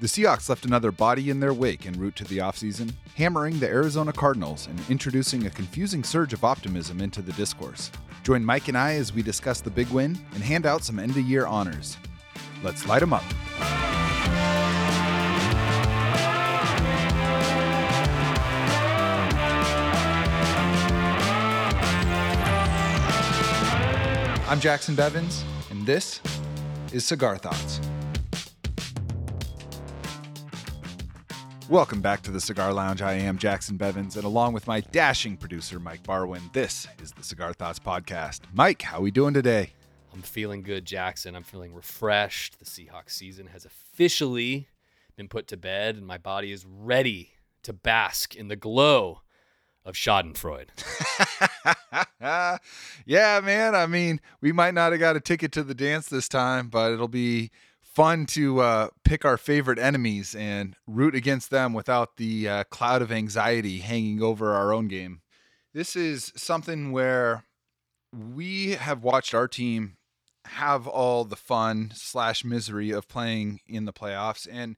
[0.00, 3.66] The Seahawks left another body in their wake en route to the offseason, hammering the
[3.66, 7.90] Arizona Cardinals and introducing a confusing surge of optimism into the discourse.
[8.22, 11.10] Join Mike and I as we discuss the big win and hand out some end
[11.10, 11.96] of year honors.
[12.62, 13.24] Let's light them up.
[24.48, 25.42] I'm Jacson Bevens,
[25.72, 26.20] and this
[26.92, 27.80] is Cigar Thoughts.
[31.68, 33.02] Welcome back to the Cigar Lounge.
[33.02, 37.22] I am Jacson Bevens, and along with my dashing producer Mike Barwin, this is the
[37.22, 38.40] Cigar Thoughts podcast.
[38.54, 39.74] Mike, how are we doing today?
[40.14, 41.36] I'm feeling good, Jacson.
[41.36, 42.58] I'm feeling refreshed.
[42.58, 44.68] The Seahawks season has officially
[45.14, 47.32] been put to bed, and my body is ready
[47.64, 49.20] to bask in the glow
[49.84, 50.70] of Schadenfreude.
[53.04, 53.74] yeah, man.
[53.74, 56.92] I mean, we might not have got a ticket to the dance this time, but
[56.92, 57.50] it'll be
[57.98, 63.02] fun to uh, pick our favorite enemies and root against them without the uh, cloud
[63.02, 65.20] of anxiety hanging over our own game.
[65.74, 67.42] This is something where
[68.12, 69.96] we have watched our team
[70.44, 74.46] have all the fun slash misery of playing in the playoffs.
[74.48, 74.76] And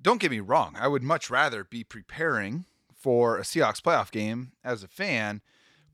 [0.00, 4.50] don't get me wrong, I would much rather be preparing for a Seahawks playoff game
[4.64, 5.42] as a fan,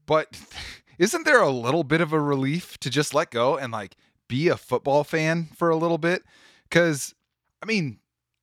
[0.06, 0.40] but
[0.98, 3.96] isn't there a little bit of a relief to just let go and like
[4.28, 6.22] be a football fan for a little bit?
[6.68, 7.14] Because,
[7.62, 7.98] I mean,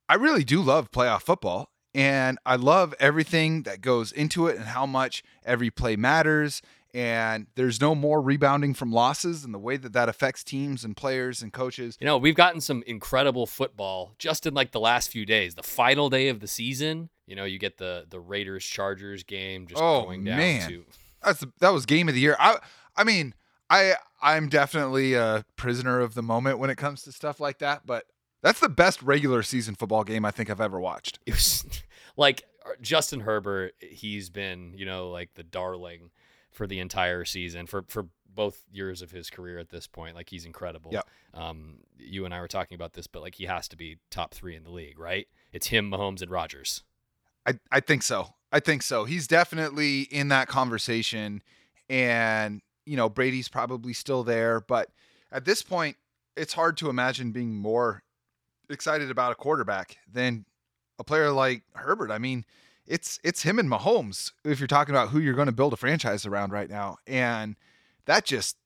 [0.08, 4.66] I really do love playoff football and I love everything that goes into it and
[4.66, 6.60] how much every play matters.
[6.94, 10.96] And there's no more rebounding from losses and the way that that affects teams and
[10.96, 11.98] players and coaches.
[12.00, 15.54] You know, we've gotten some incredible football just in like the last few days.
[15.56, 19.66] The final day of the season, you know, you get the the Raiders Chargers game
[19.66, 20.68] just Oh, going down man.
[20.70, 20.84] to
[21.22, 22.36] That's that was game of the year.
[22.38, 22.58] I
[22.96, 23.34] I mean,
[23.68, 27.86] I I'm definitely a prisoner of the moment when it comes to stuff like that,
[27.86, 28.04] but
[28.42, 31.18] that's the best regular season football game I think I've ever watched.
[31.26, 31.64] it was
[32.16, 36.10] like uh, Justin Herbert, he's been, you know, like the darling
[36.50, 38.06] for the entire season for for
[38.36, 40.14] both years of his career at this point.
[40.14, 40.90] Like he's incredible.
[40.92, 41.08] Yep.
[41.34, 44.34] Um, you and I were talking about this, but like he has to be top
[44.34, 45.26] three in the league, right?
[45.52, 46.84] It's him, Mahomes, and Rodgers.
[47.46, 48.34] I I think so.
[48.52, 49.04] I think so.
[49.04, 51.42] He's definitely in that conversation
[51.88, 54.88] and you know, Brady's probably still there, but
[55.30, 55.96] at this point
[56.36, 58.02] it's hard to imagine being more
[58.70, 60.44] excited about a quarterback than
[60.98, 62.10] a player like Herbert.
[62.10, 62.44] I mean,
[62.86, 65.76] it's it's him and Mahomes if you're talking about who you're going to build a
[65.76, 66.96] franchise around right now.
[67.06, 67.56] And
[68.06, 68.56] that just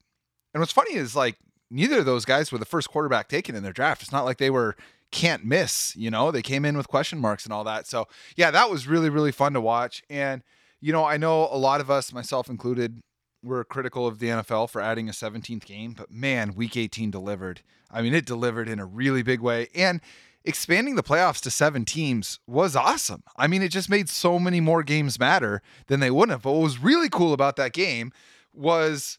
[0.53, 1.37] and what's funny is like
[1.71, 4.03] neither of those guys were the first quarterback taken in their draft.
[4.03, 4.77] It's not like they were
[5.11, 6.31] can't miss, you know.
[6.31, 7.87] They came in with question marks and all that.
[7.87, 8.07] So,
[8.37, 10.43] yeah, that was really really fun to watch and
[10.83, 13.03] you know, I know a lot of us, myself included,
[13.43, 17.63] were critical of the NFL for adding a 17th game, but man, week 18 delivered.
[17.91, 19.69] I mean, it delivered in a really big way.
[19.75, 20.01] And
[20.45, 23.23] expanding the playoffs to seven teams was awesome.
[23.37, 26.43] I mean, it just made so many more games matter than they wouldn't have.
[26.43, 28.13] But what was really cool about that game
[28.53, 29.19] was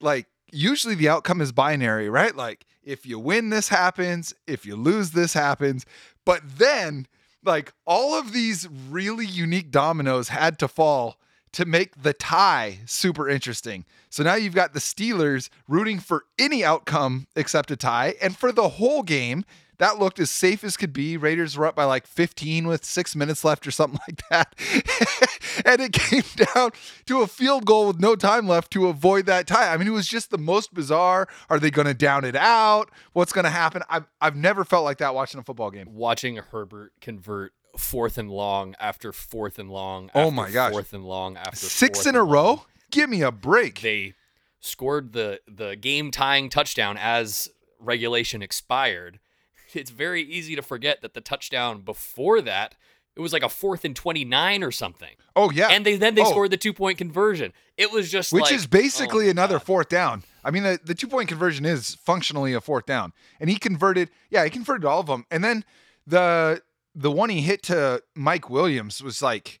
[0.00, 2.36] like, usually the outcome is binary, right?
[2.36, 4.34] Like, if you win, this happens.
[4.46, 5.86] If you lose, this happens.
[6.24, 7.06] But then,
[7.44, 11.16] like, all of these really unique dominoes had to fall
[11.52, 13.84] to make the tie super interesting.
[14.10, 18.14] So now you've got the Steelers rooting for any outcome except a tie.
[18.20, 19.44] And for the whole game,
[19.78, 21.16] that looked as safe as could be.
[21.16, 24.54] Raiders were up by like 15 with six minutes left or something like that.
[25.66, 26.22] and it came
[26.54, 26.70] down
[27.06, 29.72] to a field goal with no time left to avoid that tie.
[29.72, 31.26] I mean, it was just the most bizarre.
[31.50, 32.90] Are they going to down it out?
[33.12, 33.82] What's going to happen?
[33.90, 35.88] I've, I've never felt like that watching a football game.
[35.90, 40.10] Watching Herbert convert fourth and long after fourth and long.
[40.14, 40.72] Oh my gosh.
[40.72, 42.44] Fourth and long after Six in a row?
[42.44, 42.60] long.
[42.90, 43.80] Give me a break.
[43.80, 44.14] They
[44.60, 49.18] scored the the game tying touchdown as regulation expired.
[49.74, 52.74] It's very easy to forget that the touchdown before that
[53.16, 55.68] it was like a fourth and twenty nine or something, oh, yeah.
[55.68, 56.30] and they then they Oh.
[56.30, 57.52] scored the two point conversion.
[57.76, 59.64] It was just which like, is basically oh another God.
[59.66, 60.22] fourth down.
[60.44, 64.10] I mean, the, the two point conversion is functionally a fourth down, and he converted.
[64.30, 65.64] Yeah, he converted all of them, and then
[66.06, 66.62] the
[66.94, 69.60] the one he hit to Mike Williams was like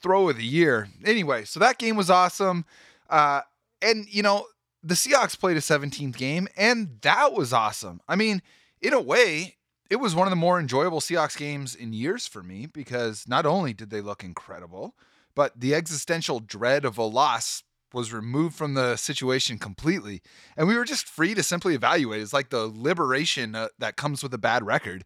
[0.00, 0.88] throw of the year.
[1.04, 2.64] Anyway, so that game was awesome,
[3.08, 3.42] uh,
[3.80, 4.46] and you know
[4.82, 8.00] the Seahawks played a 17th game, and that was awesome.
[8.08, 8.42] I mean,
[8.80, 9.56] in a way.
[9.90, 13.44] It was one of the more enjoyable Seahawks games in years for me because not
[13.44, 14.94] only did they look incredible,
[15.34, 17.62] but the existential dread of a loss
[17.92, 20.22] was removed from the situation completely
[20.56, 24.22] and we were just free to simply evaluate it's like the liberation uh, that comes
[24.22, 25.04] with a bad record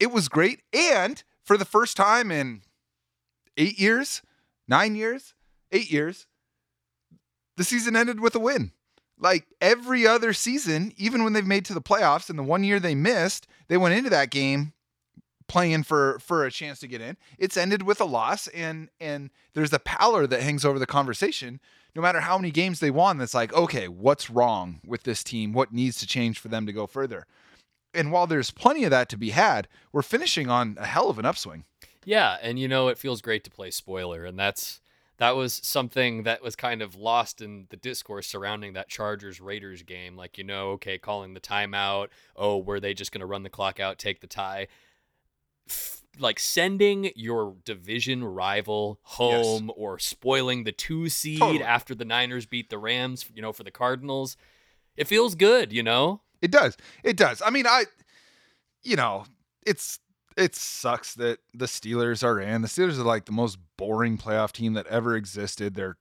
[0.00, 2.62] it was great and for the first time in
[3.56, 4.22] 8 years
[4.66, 5.34] 9 years
[5.72, 6.26] 8 years
[7.56, 8.72] the season ended with a win
[9.18, 12.78] like every other season even when they've made to the playoffs and the one year
[12.78, 14.72] they missed they went into that game
[15.48, 17.16] playing for for a chance to get in.
[17.38, 21.58] It's ended with a loss, and and there's a pallor that hangs over the conversation.
[21.96, 25.52] No matter how many games they won, that's like, okay, what's wrong with this team?
[25.52, 27.26] What needs to change for them to go further?
[27.94, 31.18] And while there's plenty of that to be had, we're finishing on a hell of
[31.18, 31.64] an upswing.
[32.04, 34.80] Yeah, and you know it feels great to play spoiler, and that's
[35.18, 39.82] that was something that was kind of lost in the discourse surrounding that Chargers Raiders
[39.82, 40.16] game.
[40.16, 42.08] Like, you know, okay, calling the timeout.
[42.36, 44.68] Oh, were they just going to run the clock out, take the tie?
[45.68, 49.74] F- like sending your division rival home yes.
[49.76, 51.62] or spoiling the two seed totally.
[51.64, 54.36] after the Niners beat the Rams, you know, for the Cardinals.
[54.96, 56.22] It feels good, you know?
[56.40, 56.76] It does.
[57.02, 57.42] It does.
[57.44, 57.84] I mean, I,
[58.82, 59.24] you know,
[59.66, 59.98] it's
[60.36, 62.62] it sucks that the Steelers are in.
[62.62, 65.74] The Steelers are like the most boring playoff team that ever existed.
[65.74, 65.96] They're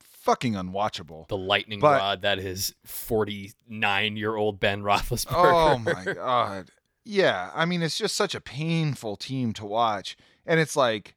[0.00, 1.26] fucking unwatchable.
[1.28, 5.32] The lightning but, rod that is 49 year old Ben Roethlisberger.
[5.32, 6.70] Oh my god.
[7.04, 11.16] Yeah, I mean it's just such a painful team to watch, and it's like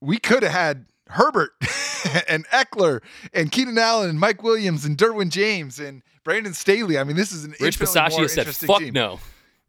[0.00, 1.50] we could have had Herbert
[2.28, 3.02] and Ekeler
[3.32, 6.98] and Keenan Allen and Mike Williams and Derwin James and Brandon Staley.
[6.98, 8.94] I mean, this is an Rich Bisaccia said, "Fuck team.
[8.94, 9.20] no."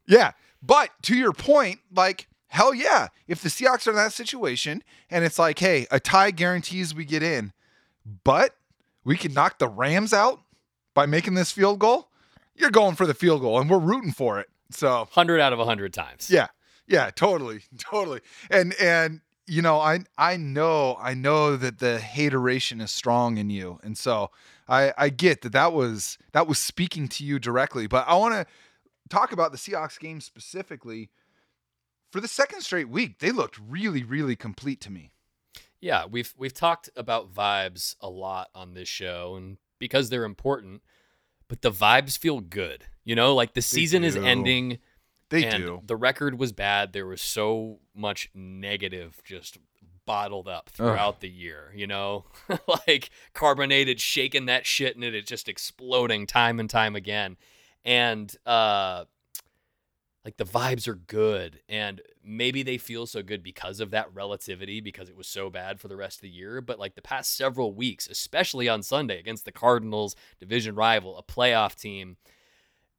[0.07, 3.07] Yeah, but to your point, like, hell yeah.
[3.27, 7.05] If the Seahawks are in that situation and it's like, hey, a tie guarantees we
[7.05, 7.53] get in,
[8.23, 8.55] but
[9.03, 10.41] we can knock the Rams out
[10.93, 12.09] by making this field goal,
[12.55, 14.49] you're going for the field goal and we're rooting for it.
[14.69, 16.29] So 100 out of 100 times.
[16.29, 16.47] Yeah.
[16.87, 17.61] Yeah, totally.
[17.77, 18.19] Totally.
[18.49, 23.49] And and you know, I I know I know that the hateration is strong in
[23.49, 23.79] you.
[23.83, 24.31] And so
[24.67, 28.33] I I get that that was that was speaking to you directly, but I want
[28.35, 28.45] to
[29.09, 31.09] talk about the Seahawks game specifically,
[32.11, 35.11] for the second straight week, they looked really, really complete to me.
[35.79, 40.81] Yeah, we've we've talked about vibes a lot on this show, and because they're important,
[41.47, 42.85] but the vibes feel good.
[43.03, 44.79] You know, like the season is ending.
[45.31, 45.81] They and do.
[45.85, 46.93] The record was bad.
[46.93, 49.57] There was so much negative just
[50.05, 51.21] bottled up throughout Ugh.
[51.21, 52.25] the year, you know?
[52.87, 57.37] like carbonated, shaking that shit and it is just exploding time and time again
[57.83, 59.05] and uh
[60.23, 64.79] like the vibes are good and maybe they feel so good because of that relativity
[64.79, 67.35] because it was so bad for the rest of the year but like the past
[67.35, 72.17] several weeks especially on Sunday against the Cardinals division rival a playoff team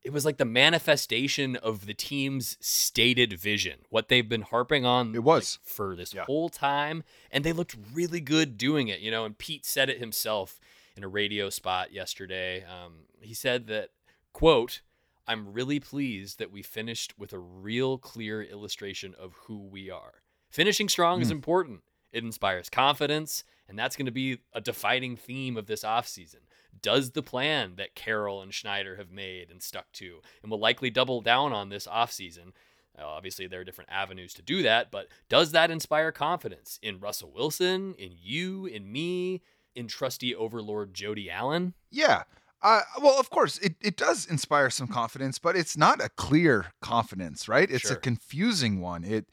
[0.05, 5.15] it was like the manifestation of the team's stated vision what they've been harping on
[5.15, 6.25] it was like, for this yeah.
[6.25, 9.99] whole time and they looked really good doing it you know and Pete said it
[9.99, 10.61] himself
[10.97, 13.91] in a radio spot yesterday um, he said that
[14.33, 14.81] Quote,
[15.27, 20.23] I'm really pleased that we finished with a real clear illustration of who we are.
[20.51, 21.23] Finishing strong mm.
[21.23, 21.37] is hmm.
[21.37, 21.81] important.
[22.13, 26.41] It inspires confidence, and that's going to be a defining theme of this offseason.
[26.81, 30.91] Does the plan that Carroll and Schneider have made and stuck to, and will likely
[30.91, 32.53] double down on this offseason,
[32.99, 37.01] uh, obviously, there are different avenues to do that, but does that inspire confidence in
[37.01, 39.43] Russell Wilson, in you, in me,
[39.75, 41.75] in trusty overlord Jody Allen?
[41.91, 42.25] Yeah.
[42.61, 46.67] Uh, well, of course, it, it does inspire some confidence, but it's not a clear
[46.81, 47.71] confidence, right?
[47.71, 47.97] It's sure.
[47.97, 49.05] a confusing one.
[49.05, 49.27] It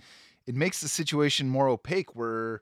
[0.47, 2.15] it makes the situation more opaque.
[2.15, 2.61] Where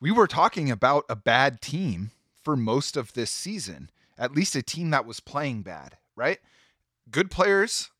[0.00, 4.62] we were talking about a bad team for most of this season, at least a
[4.62, 6.38] team that was playing bad, right?
[7.10, 7.90] Good players,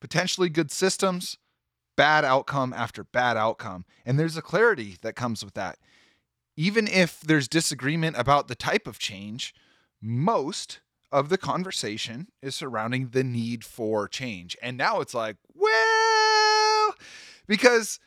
[0.00, 1.36] potentially good systems,
[1.96, 5.78] bad outcome after bad outcome, and there's a clarity that comes with that.
[6.56, 9.54] Even if there's disagreement about the type of change,
[10.00, 10.80] most
[11.12, 14.56] of the conversation is surrounding the need for change.
[14.62, 16.94] And now it's like, well,
[17.46, 17.98] because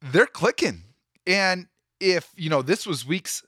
[0.00, 0.84] they're clicking.
[1.26, 1.68] And
[2.00, 3.42] if, you know, this was weeks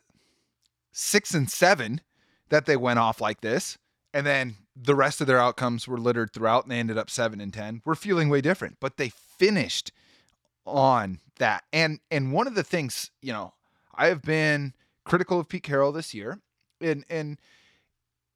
[0.95, 2.01] six and seven
[2.49, 3.77] that they went off like this,
[4.15, 7.41] and then the rest of their outcomes were littered throughout and they ended up seven
[7.41, 8.79] and 10, we're feeling way different.
[8.81, 9.93] But they finished
[10.65, 11.65] on that.
[11.73, 13.55] And and one of the things, you know,
[13.95, 14.73] I have been
[15.05, 16.41] critical of Pete Carroll this year.
[16.81, 17.39] And and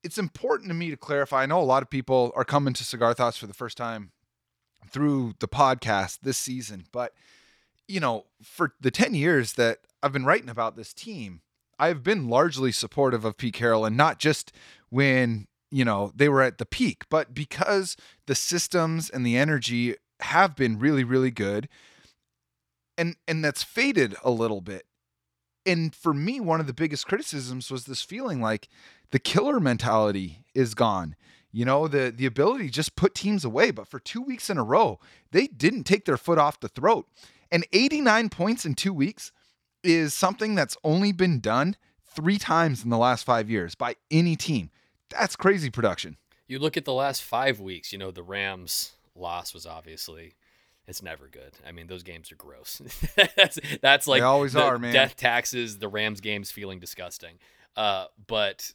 [0.03, 1.43] it's important to me to clarify.
[1.43, 4.13] I know a lot of people are coming to Cigar Thoughts for the first time
[4.91, 7.13] through the podcast this season, but
[7.89, 11.41] you know, for the 10 years that I've been writing about this team,
[11.79, 14.53] I've been largely supportive of Pete Carroll and not just
[14.91, 19.95] when, you know, they were at the peak, but because the systems and the energy
[20.21, 21.69] have been really really good
[22.97, 24.85] and and that's faded a little bit.
[25.65, 28.69] And for me one of the biggest criticisms was this feeling like
[29.13, 31.15] the killer mentality is gone.
[31.53, 33.71] You know, the the ability just put teams away.
[33.71, 34.99] But for two weeks in a row,
[35.31, 37.09] they didn't take their foot off the throat.
[37.51, 39.33] And 89 points in two weeks
[39.83, 44.37] is something that's only been done three times in the last five years by any
[44.37, 44.71] team.
[45.11, 46.17] That's crazy production.
[46.47, 50.35] You look at the last five weeks, you know, the Rams loss was obviously
[50.87, 51.53] It's never good.
[51.67, 52.81] I mean, those games are gross.
[53.37, 54.93] that's that's like They always the are, man.
[54.93, 55.79] Death taxes.
[55.79, 57.35] The Rams games feeling disgusting.
[57.77, 58.73] Uh, but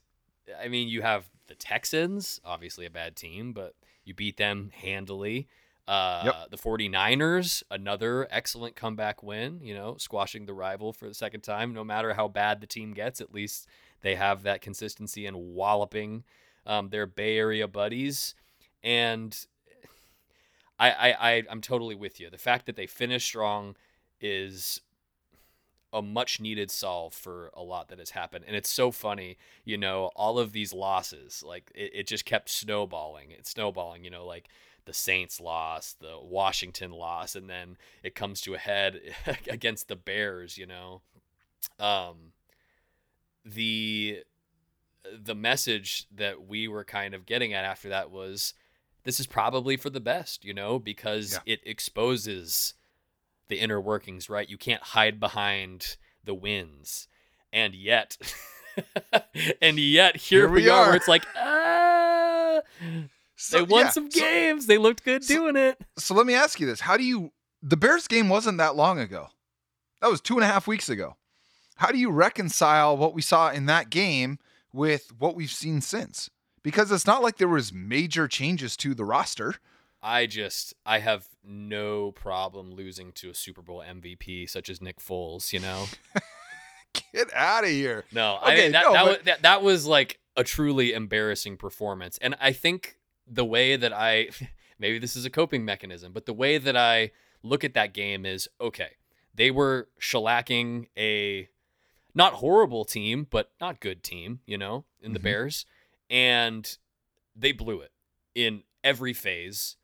[0.62, 3.74] I mean, you have the Texans, obviously a bad team, but
[4.06, 5.48] you beat them handily.
[5.88, 6.52] Uh, Yep.
[6.52, 11.74] The 49ers, another excellent comeback win, you know, squashing the rival for the second time.
[11.74, 13.68] No matter how bad the team gets, at least
[14.02, 16.24] they have that consistency and walloping
[16.66, 18.34] um, their Bay Area buddies.
[18.82, 19.38] And
[20.80, 22.30] I, I, I, I'm totally with you.
[22.30, 23.76] The fact that they finished strong
[24.22, 24.80] is
[25.92, 28.46] a much needed solve for a lot that has happened.
[28.48, 32.50] And it's so funny, you know, all of these losses, like it, it just kept
[32.50, 33.30] snowballing.
[33.30, 34.50] It's snowballing, you know, like
[34.86, 39.00] the Saints lost, the Washington loss, and then it comes to a head
[39.50, 41.02] against the Bears, you know.
[41.80, 42.34] Um
[43.46, 44.24] the
[45.12, 48.54] the message that we were kind of getting at after that was
[49.04, 51.54] this is probably for the best, you know, because Yeah.
[51.54, 52.74] it exposes
[53.50, 54.50] the inner workings, right?
[54.50, 57.10] You can't hide behind the wins.
[57.52, 58.18] And yet,
[59.62, 60.84] and yet, here, Here we, are.
[60.84, 60.96] Where are.
[60.96, 62.62] it's like, ah,
[63.44, 64.68] So, they won yeah, some so- games.
[64.68, 65.80] they looked good so- doing it.
[65.98, 67.32] So, let me ask you this: How do you?
[67.62, 69.28] The Bears game wasn't that long ago.
[70.02, 71.16] That was two and a half weeks ago.
[71.78, 74.38] How do you reconcile what we saw in that game
[74.74, 76.30] with what we've seen since?
[76.62, 79.56] Because it's not like there was major changes to the roster.
[80.02, 85.00] I just, I have no problem losing to a Super Bowl MVP such as Nick
[85.00, 85.52] Foles.
[85.54, 85.86] You know.
[87.14, 88.06] Get out of here.
[88.12, 90.94] No, I Okay, mean that no, that, but- was, that that was like a truly
[90.94, 92.98] embarrassing performance, and I think
[93.28, 94.30] the way that I
[94.80, 97.12] maybe this is a coping mechanism, but the way that I
[97.42, 98.92] look at that game is okay.
[99.36, 101.50] They were shellacking a
[102.14, 105.24] not horrible team, but not good team, you know, in the Mhm.
[105.24, 105.66] Bears,
[106.10, 106.78] and
[107.36, 107.92] they blew it
[108.36, 109.78] in every phase.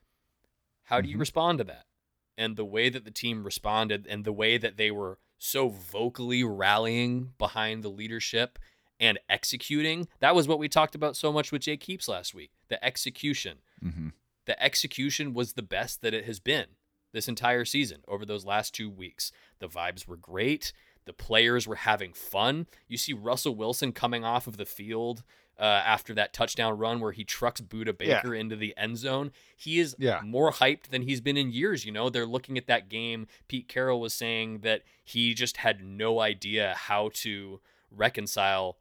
[0.84, 1.22] How do you Mhm.
[1.22, 1.86] respond to that?
[2.38, 6.44] And the way that the team responded, and the way that they were so vocally
[6.44, 8.60] rallying behind the leadership
[9.00, 10.08] and executing.
[10.20, 12.52] That was what we talked about so much with Jake Heaps last week.
[12.68, 13.60] The execution.
[13.84, 14.10] Mm-hmm.
[14.46, 16.66] The execution was the best that it has been
[17.14, 19.32] this entire season over those last two weeks.
[19.60, 20.74] The vibes were great.
[21.06, 22.68] The players were having fun.
[22.88, 25.24] You see Russell Wilson coming off of the field
[25.60, 28.22] uh, after that touchdown run where he trucks Budda Yeah.
[28.22, 29.32] Baker into the end zone.
[29.58, 30.22] He is Yeah.
[30.24, 31.84] more hyped than he's been in years.
[31.86, 33.28] You know, they're looking at that game.
[33.48, 37.60] Pete Carroll was saying that he just had no idea how to
[37.92, 38.78] reconcile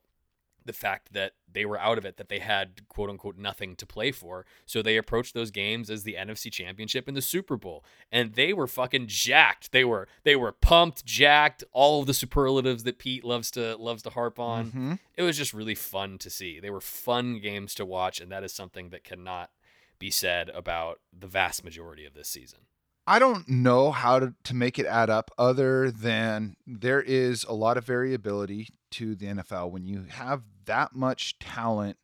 [0.68, 3.87] the fact that they were out of it, that they had quote unquote nothing to
[3.87, 4.44] play for.
[4.66, 7.84] So they approached those games as the NFC Championship and the Super Bowl.
[8.12, 9.72] And they were fucking jacked.
[9.72, 14.02] They were they were pumped, jacked, all of the superlatives that Pete loves to loves
[14.02, 14.66] to harp on.
[14.66, 14.92] Mm-hmm.
[15.16, 16.60] It was just really fun to see.
[16.60, 19.50] They were fun games to watch, and that is something that cannot
[19.98, 22.60] be said about the vast majority of this season.
[23.09, 27.55] I don't know how to, to make it add up other than there is a
[27.55, 31.97] lot of variability to the NFL when you have that much talent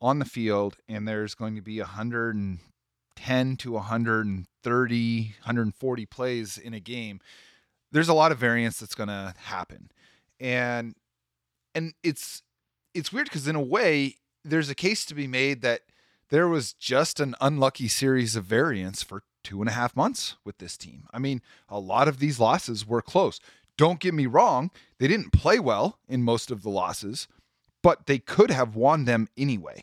[0.00, 6.80] on the field and there's going to be 110 to 130 140 plays in a
[6.80, 7.20] game
[7.92, 9.90] there's a lot of variance that's going to happen.
[10.38, 10.94] And
[11.74, 12.42] and it's
[12.94, 15.82] it's weird because in a way there's a case to be made that
[16.30, 20.58] there was just an unlucky series of variance for two and a half months with
[20.58, 21.04] this team.
[21.12, 23.40] I mean, a lot of these losses were close.
[23.76, 27.28] Don't get me wrong, they didn't play well in most of the losses,
[27.82, 29.82] but they could have won them anyway.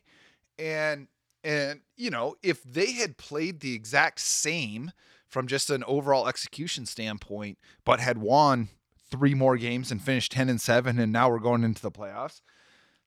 [0.60, 1.08] And
[1.44, 4.92] and you know, if they had played the exact same
[5.28, 8.70] from just an overall execution standpoint, but had won
[9.10, 12.42] three more games and finished 10 and 7 and now we're going into the playoffs,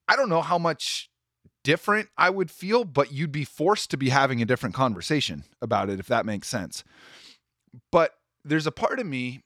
[0.08, 1.10] I don't know how much
[1.62, 5.90] different I would feel, but you'd be forced to be having a different conversation about
[5.90, 6.84] it, if that makes sense.
[7.92, 8.14] But
[8.44, 9.42] there's a part of me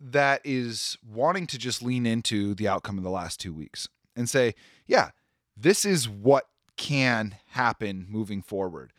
[0.00, 4.30] that is wanting to just lean into the outcome of the last two weeks and
[4.30, 4.54] say,
[4.86, 5.10] yeah,
[5.56, 8.92] this is what can happen moving forward.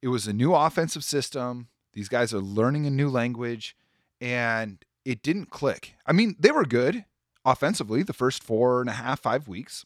[0.00, 1.68] It was a new offensive system.
[1.92, 3.76] These guys are learning a new language,
[4.20, 5.94] and it didn't click.
[6.06, 7.04] I mean, they were good
[7.44, 9.84] offensively the first four and a half, five weeks,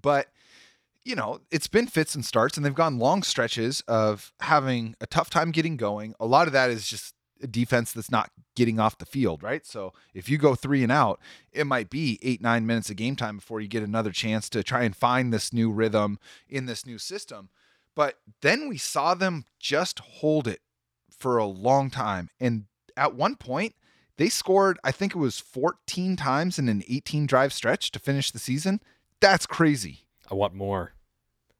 [0.00, 0.28] but
[1.08, 5.06] you know, it's been fits and starts, and they've gone long stretches of having a
[5.06, 6.14] tough time getting going.
[6.20, 9.64] A lot of that is just a defense that's not getting off the field, right?
[9.64, 11.18] So if you go three and out,
[11.50, 14.62] it might be eight, nine minutes of game time before you get another chance to
[14.62, 17.48] try and find this new rhythm in this new system.
[17.94, 20.60] But then we saw them just hold it
[21.10, 22.28] for a long time.
[22.38, 22.66] And
[22.98, 23.74] at one point,
[24.18, 28.30] they scored, I think it was 14 times in an 18 drive stretch to finish
[28.30, 28.82] the season.
[29.20, 30.00] That's crazy.
[30.30, 30.92] I want more.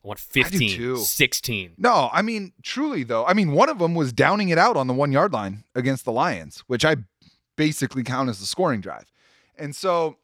[0.08, 1.74] Want 15, 16.
[1.76, 3.26] No, I mean, truly though.
[3.26, 6.06] I mean, one of them was downing it out on the one yard line against
[6.06, 6.96] the Lions, which I
[7.58, 9.12] basically count as the scoring drive.
[9.58, 10.16] And so,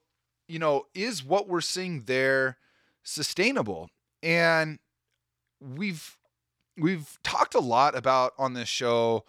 [0.49, 2.57] you know, is what we're seeing there
[3.03, 3.91] sustainable?
[4.23, 4.79] And
[5.61, 6.17] we've
[6.79, 9.27] we've talked a lot about on this show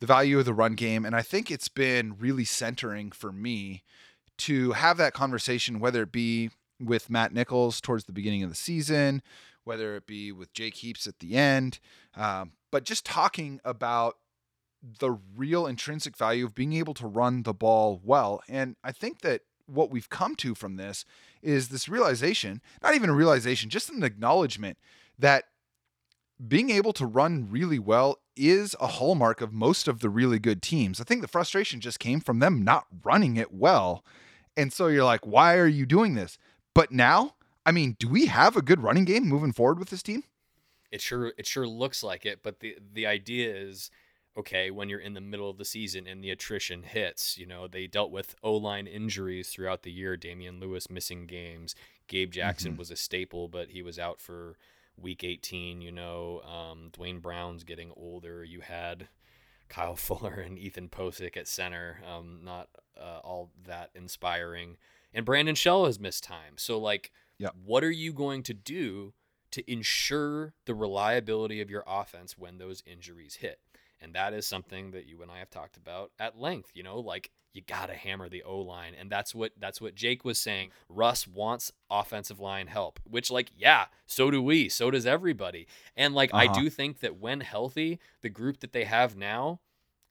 [0.00, 3.84] the value of the run game, and I think it's been really centering for me
[4.36, 8.54] to have that conversation, whether it be with Matt Nichols towards the beginning of the
[8.54, 9.22] season,
[9.64, 11.78] whether it be with Jake Heaps at the end,
[12.16, 14.16] um, but just talking about
[14.98, 18.42] the real intrinsic value of being able to run the ball well.
[18.48, 21.04] And I think that what we've come to from this
[21.42, 24.78] is this realization, not even a realization, just an acknowledgement
[25.18, 25.44] that
[26.46, 30.60] being able to run really well is a hallmark of most of the really good
[30.60, 31.00] teams.
[31.00, 34.04] I think the frustration just came from them not running it well.
[34.56, 36.38] And so you're like, why are you doing this?
[36.74, 40.02] But now, I mean, do we have a good running game moving forward with this
[40.02, 40.24] team?
[40.90, 43.90] It sure it sure looks like it, but the the idea is
[44.36, 47.68] okay, when you're in the middle of the season and the attrition hits, you know,
[47.68, 50.16] they dealt with O line injuries throughout the year.
[50.16, 51.76] Damien Lewis missing games.
[52.08, 52.78] Gabe Jackson Mhm.
[52.78, 54.56] was a staple, but he was out for
[54.96, 55.80] week 18.
[55.80, 58.42] You know, um, Duane Brown's getting older.
[58.42, 59.06] You had
[59.68, 62.00] Kyle Fuller and Ethan Pocic at center.
[62.04, 62.68] Um, not
[63.00, 64.76] uh, all that inspiring.
[65.12, 66.54] And Brandon Shell has missed time.
[66.56, 67.54] So, like, Yep.
[67.64, 69.12] what are you going to do
[69.52, 73.60] to ensure the reliability of your offense when those injuries hit?
[74.00, 76.70] And that is something that you and I have talked about at length.
[76.74, 80.24] You know, like you gotta hammer the O line, and that's what that's what Jake
[80.24, 80.70] was saying.
[80.88, 85.66] Russ wants offensive line help, which like yeah, so do we, so does everybody.
[85.96, 86.60] And like I Uh-huh.
[86.62, 89.60] do think that when healthy, the group that they have now,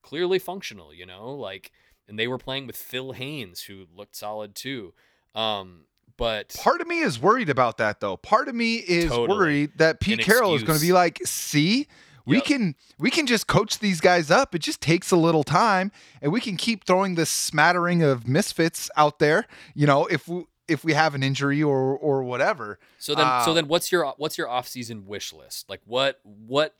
[0.01, 0.94] clearly functional.
[0.94, 1.72] You know, like
[2.08, 4.94] and they were playing with Phil Haynes, who looked solid too.
[5.36, 5.86] Um,
[6.17, 8.17] but Part of me is worried about that though.
[8.17, 9.27] Part of me is Totally.
[9.38, 11.88] worried that Pete Carroll is going to be like, "See,
[12.25, 12.46] we Yep.
[12.46, 14.55] can we can just coach these guys up.
[14.55, 15.91] It just takes a little time,
[16.22, 19.46] and we can keep throwing this smattering of misfits out there.
[19.75, 22.79] You know, if we if we have an injury or or whatever.
[22.98, 25.70] So then, so Uh, then, what's your what's your off season wish list?
[25.70, 26.75] Like, what what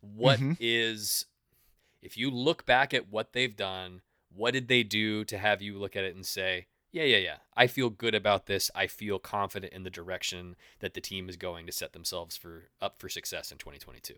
[0.00, 2.06] what is Mhm.
[2.06, 4.02] if you look back at what they've done?
[4.34, 7.36] What did they do to have you look at it and say, yeah, yeah, yeah,
[7.56, 8.70] I feel good about this.
[8.74, 12.70] I feel confident in the direction that the team is going to set themselves for
[12.80, 14.14] up for success in 2022.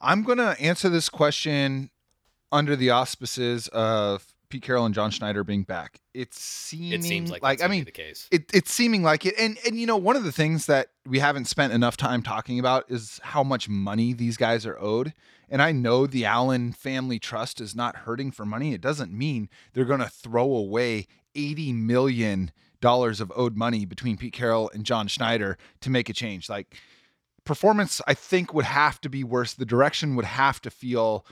[0.00, 1.90] I'm going to answer this question
[2.50, 5.98] under the auspices of Pete Carroll and John Schneider being back.
[6.14, 8.28] It's seeming It seems like, like I mean the case.
[8.30, 11.18] it, it's seeming like it and and you know one of the things that we
[11.18, 15.12] haven't spent enough time talking about is how much money these guys are owed
[15.50, 19.48] and i know the allen family trust is not hurting for money it doesn't mean
[19.72, 24.84] they're going to throw away 80 million dollars of owed money between pete carroll and
[24.84, 26.76] john schneider to make a change like
[27.42, 31.26] performance i think would have to be worse the direction would have to feel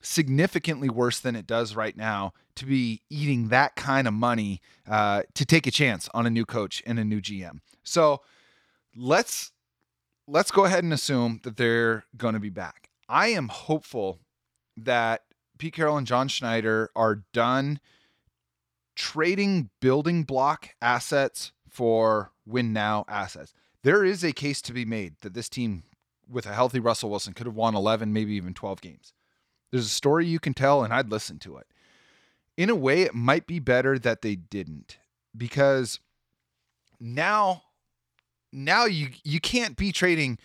[0.00, 5.22] significantly worse than it does right now to be eating that kind of money uh,
[5.34, 7.60] to take a chance on a new coach and a new GM.
[7.82, 8.22] So
[8.96, 9.52] let's
[10.26, 12.90] let's go ahead and assume that they're going to be back.
[13.08, 14.20] I am hopeful
[14.76, 15.22] that
[15.58, 17.80] Pete Carroll and John Schneider are done
[18.94, 23.54] trading building block assets for win now assets.
[23.82, 25.84] There is a case to be made that this team
[26.28, 29.14] with a healthy Russell Wilson could have won 11, maybe even 12 games.
[29.70, 31.66] There's a story you can tell, and I'd listen to it.
[32.56, 34.98] In a way, it might be better that they didn't
[35.36, 36.00] because
[36.98, 37.62] now,
[38.52, 40.38] now you you can't be trading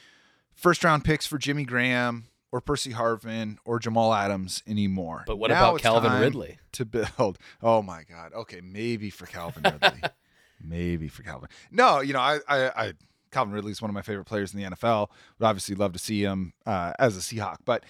[0.54, 5.24] first round picks for Jimmy Graham or Percy Harvin or Jamal Adams anymore.
[5.26, 6.60] But what Now about Calvin Ridley?
[6.74, 7.40] To build.
[7.64, 8.34] Oh my God.
[8.34, 10.02] Okay, maybe for Calvin Ridley.
[10.64, 11.50] maybe for Calvin.
[11.72, 12.94] No, you know, I, I, I
[13.32, 15.10] Calvin Ridley is one of my favorite players in the NFL.
[15.40, 17.84] Would obviously love to see him uh, as a Seahawk, but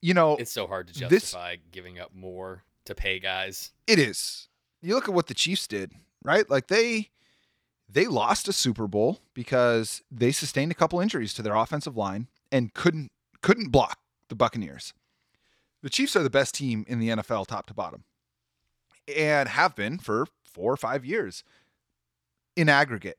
[0.00, 3.72] you know, It's so hard to This- justify giving up more to pay guys.
[3.86, 4.48] It is.
[4.82, 6.48] You look at what the Chiefs did, right?
[6.48, 7.10] Like they
[7.92, 12.28] they lost a Super Bowl because they sustained a couple injuries to their offensive line
[12.52, 13.10] and couldn't
[13.42, 14.94] couldn't block the Buccaneers.
[15.82, 18.04] The Chiefs are the best team in the NFL top to bottom.
[19.14, 21.42] And have been for 4 or 5 years
[22.54, 23.18] in aggregate.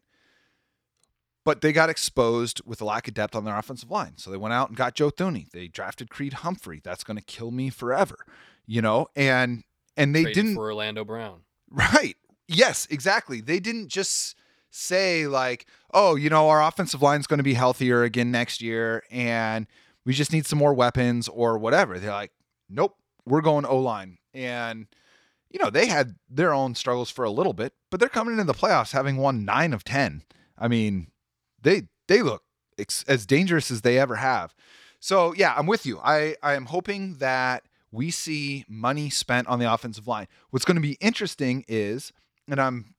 [1.43, 4.13] But they got exposed with a lack of depth on their offensive line.
[4.17, 5.49] So they went out and got Joe Thuney.
[5.49, 6.81] They drafted Creed Humphrey.
[6.83, 8.25] That's going to kill me forever.
[8.67, 9.63] You know, and
[9.97, 11.41] and they Traded didn't for Orlando Brown.
[11.73, 12.17] Right.
[12.49, 13.39] Yes, exactly.
[13.39, 14.37] They didn't just
[14.71, 19.03] say like, "Oh, you know, our offensive line's going to be healthier again next year
[19.09, 19.67] and
[20.05, 22.33] we just need some more weapons or whatever." They're like,
[22.69, 24.87] "Nope, we're going O-line." And
[25.49, 28.45] you know, they had their own struggles for a little bit, but they're coming into
[28.45, 30.23] the playoffs having won 9 of 10.
[30.57, 31.07] I mean,
[31.61, 32.43] they they look
[32.77, 34.53] ex- as dangerous as they ever have.
[34.99, 35.99] So yeah, I'm with you.
[35.99, 40.27] I I am hoping that we see money spent on the offensive line.
[40.49, 42.13] What's going to be interesting is,
[42.47, 42.95] and I'm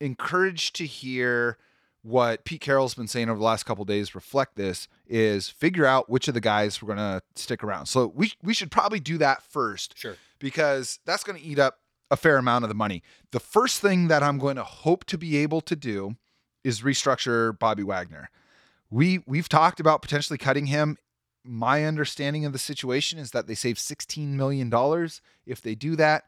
[0.00, 1.58] encouraged to hear
[2.02, 6.08] what Pete Carroll's been saying over the last couple days reflect this is figure out
[6.08, 7.86] which of the guys we're going to stick around.
[7.86, 9.98] So we we should probably do that first.
[9.98, 10.16] Sure.
[10.38, 13.02] Because that's going to eat up a fair amount of the money.
[13.32, 16.16] The first thing that I'm going to hope to be able to do
[16.64, 18.30] is restructure Bobby Wagner.
[18.90, 20.96] We we've talked about potentially cutting him.
[21.44, 25.96] My understanding of the situation is that they save 16 million dollars if they do
[25.96, 26.24] that.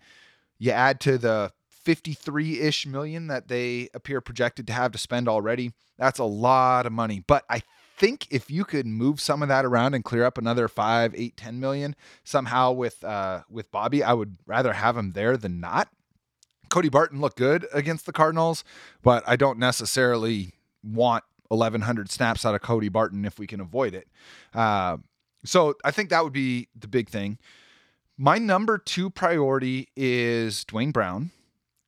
[0.58, 1.52] You add to the
[1.84, 5.72] 53-ish million that they appear projected to have to spend already.
[5.98, 7.24] That's a lot of money.
[7.26, 7.62] But I
[7.96, 11.36] think if you could move some of that around and clear up another five, eight,
[11.36, 15.88] ten million somehow with uh, with Bobby, I would rather have him there than not.
[16.70, 18.64] Cody Barton looked good against the Cardinals,
[19.02, 23.94] but I don't necessarily want 1,100 snaps out of Cody Barton if we can avoid
[23.94, 24.08] it.
[24.54, 24.98] Uh,
[25.44, 27.38] so I think that would be the big thing.
[28.16, 31.30] My number two priority is Duane Brown.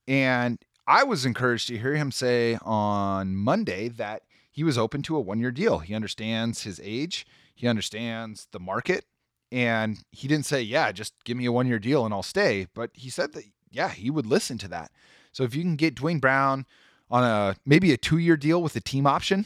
[0.07, 5.15] And I was encouraged to hear him say on Monday that he was open to
[5.15, 5.79] a one year deal.
[5.79, 9.05] He understands his age, he understands the market.
[9.51, 12.67] And he didn't say, yeah, just give me a one year deal and I'll stay.
[12.73, 14.91] But he said that, yeah, he would listen to that.
[15.31, 16.65] So if you can get Duane Brown
[17.11, 19.45] on a maybe a two year deal with a team option,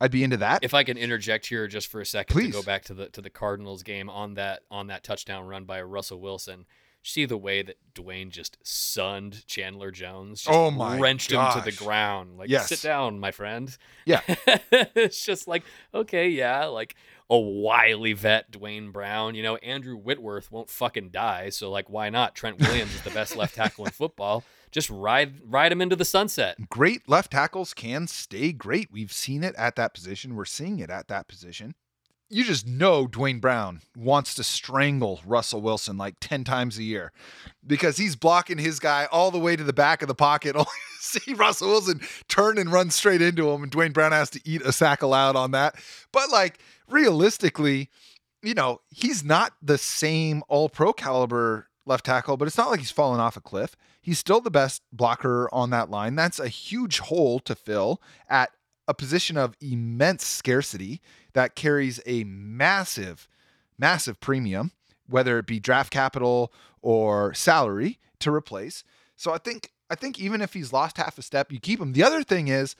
[0.00, 0.64] I'd be into that.
[0.64, 2.46] If I can interject here just for a second Please.
[2.48, 5.64] to go back to the to the Cardinals game on that on that touchdown run
[5.64, 6.66] by Russell Wilson.
[7.02, 10.42] See the way that Duane just sunned Chandler Jones.
[10.42, 12.36] Just Oh my wrenched him to the ground.
[12.36, 12.68] Like Yes.
[12.68, 13.74] sit down, my friend.
[14.04, 14.20] Yeah.
[14.26, 15.62] it's just like,
[15.94, 16.94] okay, yeah, like
[17.30, 19.36] a wily vet, Duane Brown.
[19.36, 22.34] You know, Andrew Whitworth won't fucking die, so like why not?
[22.34, 24.44] Trent Williams is the best left tackle in football.
[24.72, 26.68] Just ride ride him into the sunset.
[26.68, 28.90] great left tackles can stay great.
[28.92, 30.34] We've seen it at that position.
[30.34, 31.74] We're seeing it at that position.
[32.32, 37.10] You just know Duane Brown wants to strangle Russell Wilson like 10 times a year
[37.66, 40.54] because he's blocking his guy all the way to the back of the pocket.
[40.54, 40.68] Only
[41.00, 44.62] see Russell Wilson turn and run straight into him, and Duane Brown has to eat
[44.62, 45.74] a sack aloud on that.
[46.12, 46.60] But like
[46.90, 47.88] realistically,
[48.42, 52.80] you know, he's not the same all pro caliber left tackle, but it's not like
[52.80, 53.76] he's fallen off a cliff.
[54.00, 56.14] He's still the best blocker on that line.
[56.14, 58.50] That's a huge hole to fill at
[58.88, 61.00] a position of immense scarcity
[61.34, 63.28] that carries a massive,
[63.78, 64.72] massive premium,
[65.08, 68.84] whether it be draft capital or salary to replace.
[69.16, 71.92] So I think I think even if he's lost half a step, you keep him.
[71.92, 72.76] The other thing is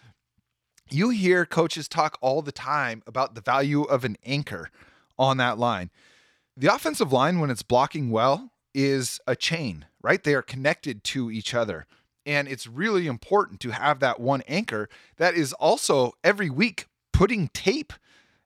[0.93, 4.71] you hear coaches talk all the time about the value of an anchor
[5.19, 5.91] on that line.
[6.57, 10.23] The offensive line, when it's blocking well, is a chain, right?
[10.23, 11.87] They are connected to each other.
[12.27, 17.49] And it's really important to have that one anchor that is also every week putting
[17.49, 17.93] tape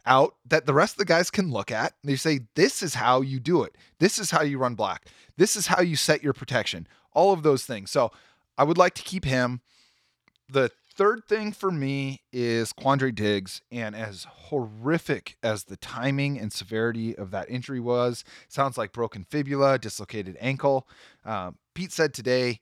[0.07, 1.94] out that the rest of the guys can look at.
[2.04, 3.76] They say, This is how you do it.
[3.98, 5.07] This is how you run block.
[5.37, 6.87] This is how you set your protection.
[7.12, 7.90] All of those things.
[7.90, 8.12] So
[8.57, 9.61] I would like to keep him.
[10.48, 13.62] The third thing for me is Quandre Diggs.
[13.70, 19.24] And as horrific as the timing and severity of that injury was, sounds like broken
[19.28, 20.88] fibula, dislocated ankle.
[21.24, 22.61] Um, Pete said today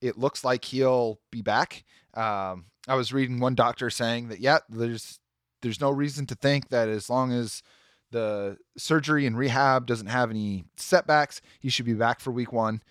[0.00, 1.84] it looks like he'll be back.
[2.14, 5.18] Um, I was reading one doctor saying that, yeah, there's
[5.62, 7.62] there's no reason to think that as long as
[8.10, 12.82] the surgery and rehab doesn't have any setbacks, he should be back for week one.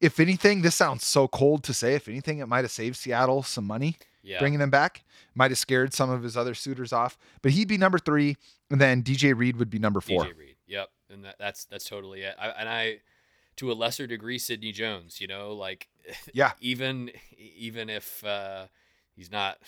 [0.00, 1.94] If anything, this sounds so cold to say.
[1.94, 4.38] If anything, it might have saved Seattle some money Yeah.
[4.38, 5.04] bringing them back.
[5.34, 8.36] Might have scared some of his other suitors off, but he'd be number three,
[8.70, 10.24] and then DJ Reed would be number four.
[10.24, 10.56] DJ Reed.
[10.66, 12.34] Yep, and that, that's that's totally it.
[12.38, 12.98] I, and I,
[13.56, 15.20] to a lesser degree, Sidney Jones.
[15.20, 15.88] You know, like
[16.32, 16.52] Yeah.
[16.60, 18.66] even even if uh,
[19.14, 19.58] he's not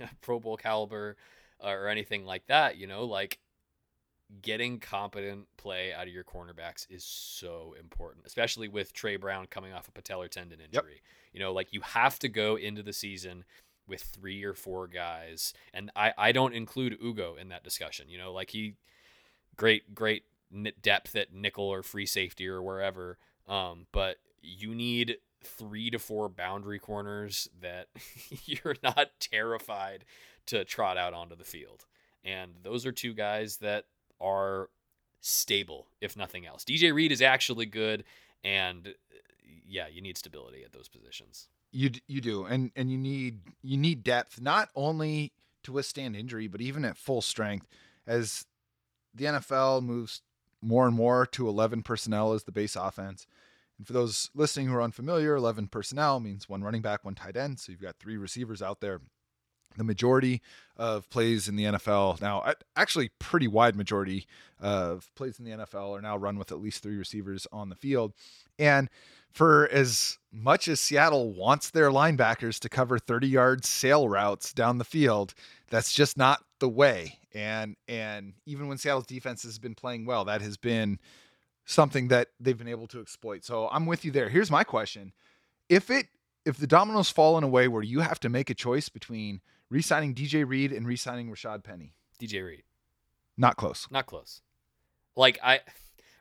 [0.20, 1.16] Pro Bowl caliber
[1.62, 3.38] uh, or anything like that, you know, like
[4.42, 9.72] getting competent play out of your cornerbacks is so important, especially with Tre Brown coming
[9.72, 11.00] off a patellar tendon injury.
[11.32, 13.44] You know, like you have to go into the season
[13.88, 18.08] with three or four guys, and I I don't include Ugo in that discussion.
[18.08, 18.74] You know, like he
[19.56, 20.24] great great
[20.80, 26.28] depth at nickel or free safety or wherever, um, but you need three to four
[26.28, 27.88] boundary corners that
[28.44, 30.04] you're not terrified
[30.46, 31.84] to trot out onto the field.
[32.24, 33.84] And those are two guys that
[34.20, 34.70] are
[35.20, 36.64] stable, if nothing else.
[36.64, 38.04] DJ Reed is actually good,
[38.42, 38.90] and uh,
[39.66, 41.48] yeah, you need stability at those positions.
[41.70, 45.32] You you do, and and you need you need depth not only
[45.64, 47.66] to withstand injury, but even at full strength.
[48.06, 48.46] As
[49.14, 50.22] the NFL moves
[50.62, 53.26] more and more to eleven personnel as the base offense,
[53.76, 57.36] and for those listening who are unfamiliar, eleven personnel means one running back, one tight
[57.36, 57.60] end.
[57.60, 59.00] So you've got three receivers out there.
[59.76, 60.42] the majority
[60.76, 64.26] of plays in the NFL now, actually, pretty wide majority
[64.60, 67.74] of plays in the NFL are now run with at least three receivers on the
[67.76, 68.12] field.
[68.58, 68.88] And
[69.30, 74.78] for as much as Seattle wants their linebackers to cover 30 yard sail routes down
[74.78, 75.34] the field,
[75.68, 77.18] that's just not the way.
[77.34, 80.98] And and even when Seattle's defense has been playing well, that has been
[81.64, 83.44] something that they've been able to exploit.
[83.44, 84.28] So I'm with you there.
[84.28, 85.12] Here's my question.
[85.68, 86.08] If it
[86.44, 89.40] if the dominoes fall in a way where you have to make a choice between
[89.68, 91.92] re-signing DJ Reed and re-signing Rashad Penny.
[92.18, 92.62] DJ Reed.
[93.36, 93.86] Not close.
[93.90, 94.40] Not close.
[95.14, 95.60] Like I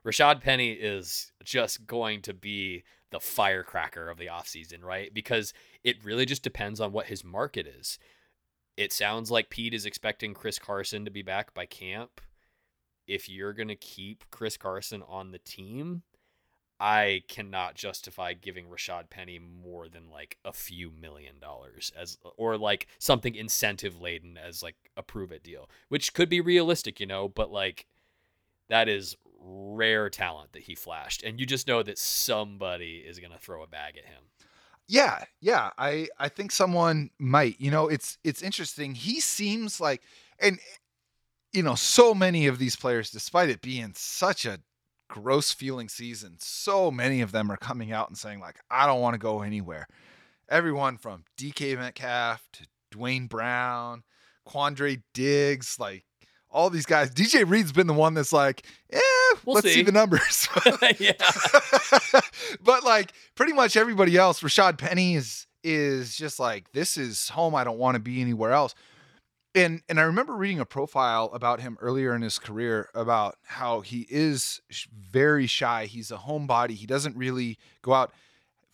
[0.07, 5.13] Rashad Penny is just going to be the firecracker of the offseason, right?
[5.13, 7.99] Because it really just depends on what his market is.
[8.77, 12.21] It sounds like Pete is expecting Chris Carson to be back by camp.
[13.05, 16.03] If you're going to keep Chris Carson on the team,
[16.79, 22.57] I cannot justify giving Rashad Penny more than like a few million dollars as or
[22.57, 27.07] like something incentive laden as like a prove it deal, which could be realistic, you
[27.07, 27.87] know, but like
[28.69, 33.31] that is rare talent that he flashed and you just know that somebody is going
[33.31, 34.23] to throw a bag at him.
[34.87, 37.59] Yeah, yeah, I I think someone might.
[37.59, 38.95] You know, it's it's interesting.
[38.95, 40.01] He seems like
[40.39, 40.59] and
[41.51, 44.59] you know, so many of these players despite it being such a
[45.09, 49.01] gross feeling season, so many of them are coming out and saying like I don't
[49.01, 49.87] want to go anywhere.
[50.49, 54.03] Everyone from DK Metcalf to Duane Brown,
[54.47, 56.05] Quandre Diggs, like
[56.49, 57.11] all these guys.
[57.11, 58.99] DJ Reed's been the one that's like, eh,
[59.45, 59.75] we'll let's see.
[59.75, 60.47] see the numbers.
[60.99, 61.13] yeah.
[62.63, 67.53] but like pretty much everybody else, Rashad Penny is is just like, this is home.
[67.55, 68.73] I don't want to be anywhere else.
[69.55, 73.81] And and I remember reading a profile about him earlier in his career about how
[73.81, 74.61] he is
[74.93, 75.85] very shy.
[75.85, 76.71] He's a homebody.
[76.71, 78.13] He doesn't really go out.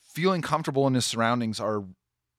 [0.01, 1.83] Feeling comfortable in his surroundings are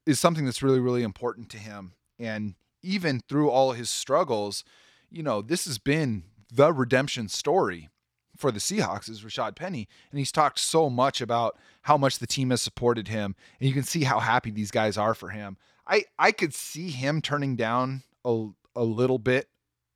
[0.06, 1.94] is something that's really really important to him.
[2.18, 4.62] And even through all his struggles,
[5.14, 7.88] you know, this has been the redemption story
[8.36, 9.88] for the Seahawks is Rashad Penny.
[10.10, 13.36] And he's talked so much about how much the team has supported him.
[13.60, 15.56] And you can see how happy these guys are for him.
[15.86, 19.48] I, I could see him turning down a, a little bit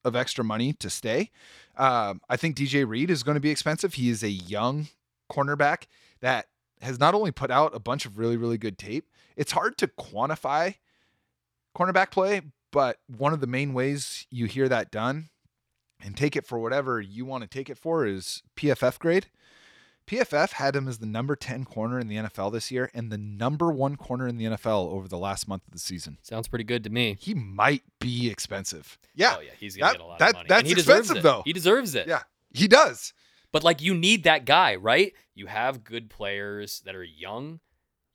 [0.05, 1.31] of extra money to stay.
[1.77, 3.95] Um, I think DJ Reed is going to be expensive.
[3.95, 4.89] He is a young
[5.31, 5.85] cornerback
[6.21, 6.47] that
[6.81, 9.89] has not only put out a bunch of really, really good tape, it's hard to
[9.89, 10.77] quantify
[11.77, 15.31] cornerback play, but one of the main ways you hear that done
[16.01, 19.27] and take it for whatever you want to take it for is PFF grade.
[20.09, 23.19] PFF had him as the number 10 corner in the NFL this year and the
[23.19, 26.17] number one corner in the NFL over the last month of the season.
[26.23, 27.19] Sounds pretty good to me.
[27.21, 28.99] He might be expensive.
[29.15, 29.35] Yeah.
[29.37, 29.51] Oh, yeah.
[29.59, 30.47] He's going to get a lot that, of money.
[30.49, 31.43] That's expensive, though.
[31.45, 32.09] He deserves it.
[32.09, 32.23] Yeah,
[32.55, 33.13] he does.
[33.53, 35.13] But, like, you need that guy, right?
[35.35, 37.61] You have good players that are young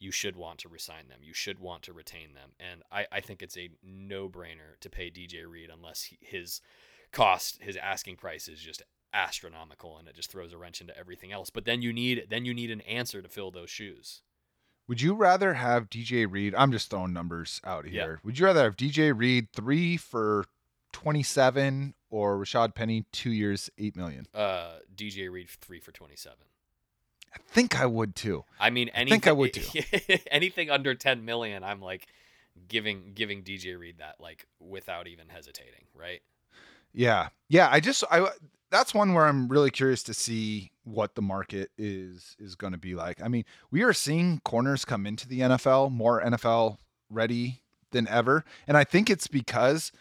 [0.03, 1.19] you should want to resign them.
[1.21, 2.51] You should want to retain them.
[2.59, 6.59] And I, I think it's a no brainer to pay DJ Reed unless he, his
[7.13, 11.31] cost, his asking price is just astronomical and it just throws a wrench into everything
[11.31, 11.49] else.
[11.49, 14.21] But then you need then you need an answer to fill those shoes.
[14.89, 16.53] Would you rather have DJ Reed?
[16.53, 18.11] I'm just throwing numbers out here.
[18.11, 18.15] Yeah.
[18.25, 20.43] Would you rather have DJ Reed three for
[20.91, 24.27] 27 or Rashad Penny two years, eight million?
[24.33, 26.37] Uh, DJ Reed three for 27.
[27.33, 28.43] I think I would too.
[28.59, 30.17] I mean, anything, I think I would too.
[30.31, 32.07] anything under 10 million, I'm like
[32.67, 36.21] giving giving DJ Reed that like without even hesitating, right?
[36.93, 37.69] Yeah, yeah.
[37.71, 38.29] I just I
[38.69, 42.79] that's one where I'm really curious to see what the market is is going to
[42.79, 43.21] be like.
[43.21, 46.77] I mean, we are seeing corners come into the NFL more NFL
[47.09, 49.91] ready than ever, and I think it's because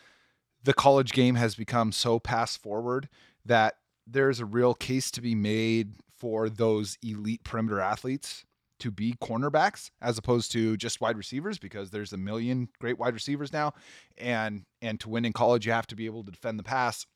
[0.64, 3.08] the college game has become so pass forward
[3.44, 8.44] that there's a real case to be made for those elite perimeter athletes
[8.78, 13.12] to be cornerbacks as opposed to just wide receivers because there's a million great wide
[13.12, 13.72] receivers now.
[14.16, 17.06] And and to win in college you have to be able to defend the pass.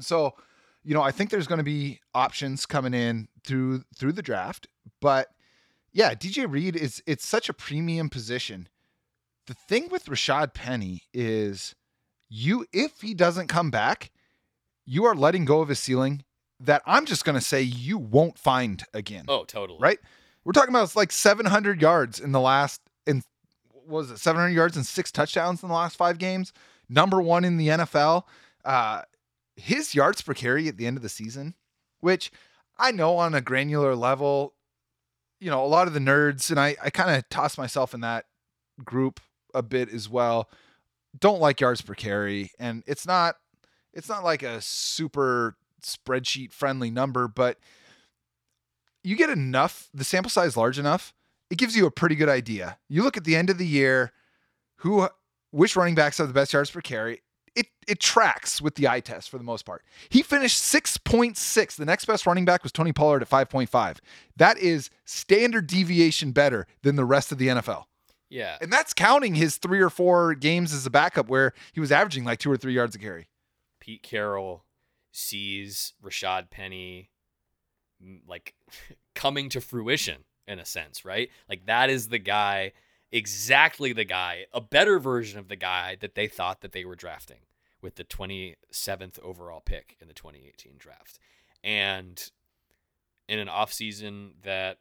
[0.00, 0.34] So
[0.82, 4.66] you know i think there's going to be options coming in through through the draft.
[5.00, 5.28] But
[5.92, 8.68] yeah dj reed is it's such a premium position.
[9.46, 11.76] The thing with rashad penny is
[12.28, 14.10] you if he doesn't come back
[14.84, 16.24] you are letting go of his ceiling
[16.60, 19.24] that I'm just going to say you won't find again.
[19.28, 19.78] Oh, totally.
[19.80, 19.98] Right?
[20.44, 23.22] We're talking about like 700 yards in the last in
[23.86, 26.52] was it 700 yards and six touchdowns in the last 5 games,
[26.88, 28.24] number 1 in the NFL.
[28.64, 29.02] Uh
[29.56, 31.54] his yards per carry at the end of the season,
[32.00, 32.32] which
[32.76, 34.54] I know on a granular level,
[35.38, 38.00] you know, a lot of the nerds and I I kind of toss myself in
[38.00, 38.26] that
[38.84, 39.20] group
[39.54, 40.50] a bit as well.
[41.18, 43.36] Don't like yards per carry and it's not
[43.92, 47.58] it's not like a super spreadsheet friendly number, but
[49.02, 51.14] you get enough, the sample size large enough,
[51.50, 52.78] it gives you a pretty good idea.
[52.88, 54.12] You look at the end of the year,
[54.78, 55.08] who
[55.50, 57.22] which running backs have the best yards per carry,
[57.54, 59.84] it it tracks with the eye test for the most part.
[60.08, 61.76] He finished 6.6.
[61.76, 63.98] The next best running back was Tony Pollard at 5.5.
[64.36, 67.84] That is standard deviation better than the rest of the NFL.
[68.30, 68.56] Yeah.
[68.60, 72.24] And that's counting his three or four games as a backup where he was averaging
[72.24, 73.28] like two or three yards a carry.
[73.80, 74.64] Pete Carroll
[75.14, 77.10] sees Rashad Penny
[78.26, 78.54] like
[79.14, 81.30] coming to fruition in a sense, right?
[81.48, 82.72] Like that is the guy,
[83.12, 86.96] exactly the guy, a better version of the guy that they thought that they were
[86.96, 87.38] drafting
[87.80, 91.18] with the 27th overall pick in the 2018 draft.
[91.62, 92.30] And
[93.28, 94.78] in an offseason that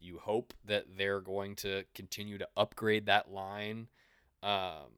[0.00, 3.88] you hope that they're going to continue to upgrade that line
[4.42, 4.90] um,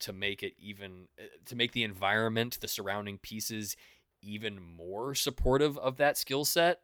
[0.00, 1.08] to make it even
[1.46, 3.76] to make the environment, the surrounding pieces
[4.22, 6.80] even more supportive of that skill set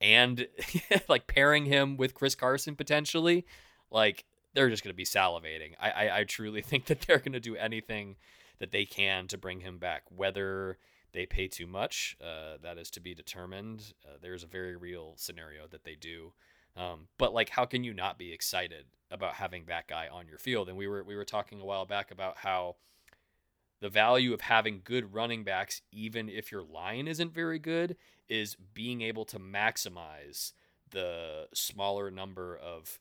[0.00, 0.46] and
[1.08, 3.46] like pairing him with Chris Carson potentially,
[3.90, 5.72] like they're just going to be salivating.
[5.80, 8.16] I, I, I truly think that they're going to do anything
[8.58, 10.02] that they can to bring him back.
[10.14, 10.78] Whether
[11.12, 13.94] they pay too much, uh, that is to be determined.
[14.04, 16.32] Uh, there's a very real scenario that they do.
[16.76, 20.36] Um, but like, how can you not be excited about having that guy on your
[20.38, 20.68] field?
[20.68, 22.76] And we were we were talking a while back about how
[23.80, 27.96] the value of having good running backs, even if your line isn't very good,
[28.28, 30.52] is being able to maximize
[30.90, 32.98] the smaller number of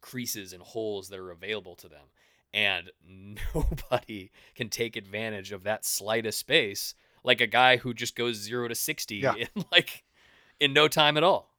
[0.00, 2.06] creases and holes that are available to them.
[2.52, 2.90] And
[3.54, 8.68] nobody can take advantage of that slightest space like a guy who just goes zero
[8.68, 9.34] to 60 Yeah.
[9.34, 10.04] in like
[10.60, 11.50] in no time at all.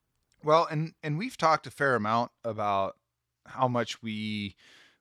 [0.43, 2.97] Well, and and we've talked a fair amount about
[3.45, 4.55] how much we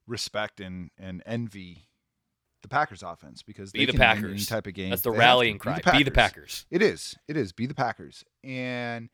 [0.06, 1.88] respect and and envy
[2.62, 4.46] the Packers offense because Be they the Packers.
[4.46, 4.90] type of game.
[4.90, 5.26] That's the They have to.
[5.26, 5.80] rallying cry.
[5.96, 6.64] Be the Packers.
[6.70, 7.16] It is.
[7.26, 7.52] It is.
[7.52, 8.24] Be the Packers.
[8.44, 9.08] And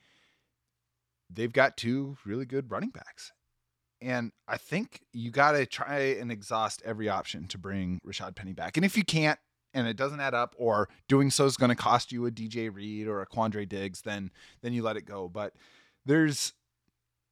[1.30, 3.32] they've got two really good running backs.
[4.00, 8.52] And I think you got to try and exhaust every option to bring Rashad Penny
[8.52, 8.76] back.
[8.76, 9.38] And if you can't,
[9.74, 12.72] and it doesn't add up, or doing so is going to cost you a DJ
[12.72, 14.30] Reed or a Quandre Diggs, then
[14.62, 15.28] then you let it go.
[15.28, 15.52] But
[16.06, 16.52] there's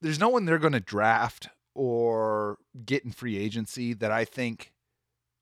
[0.03, 4.73] there's no one they're going to draft or get in free agency that I think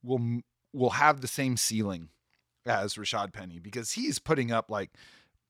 [0.02, 0.40] will
[0.72, 2.08] will have the same ceiling
[2.66, 4.90] as Rashad Penny because he's putting up like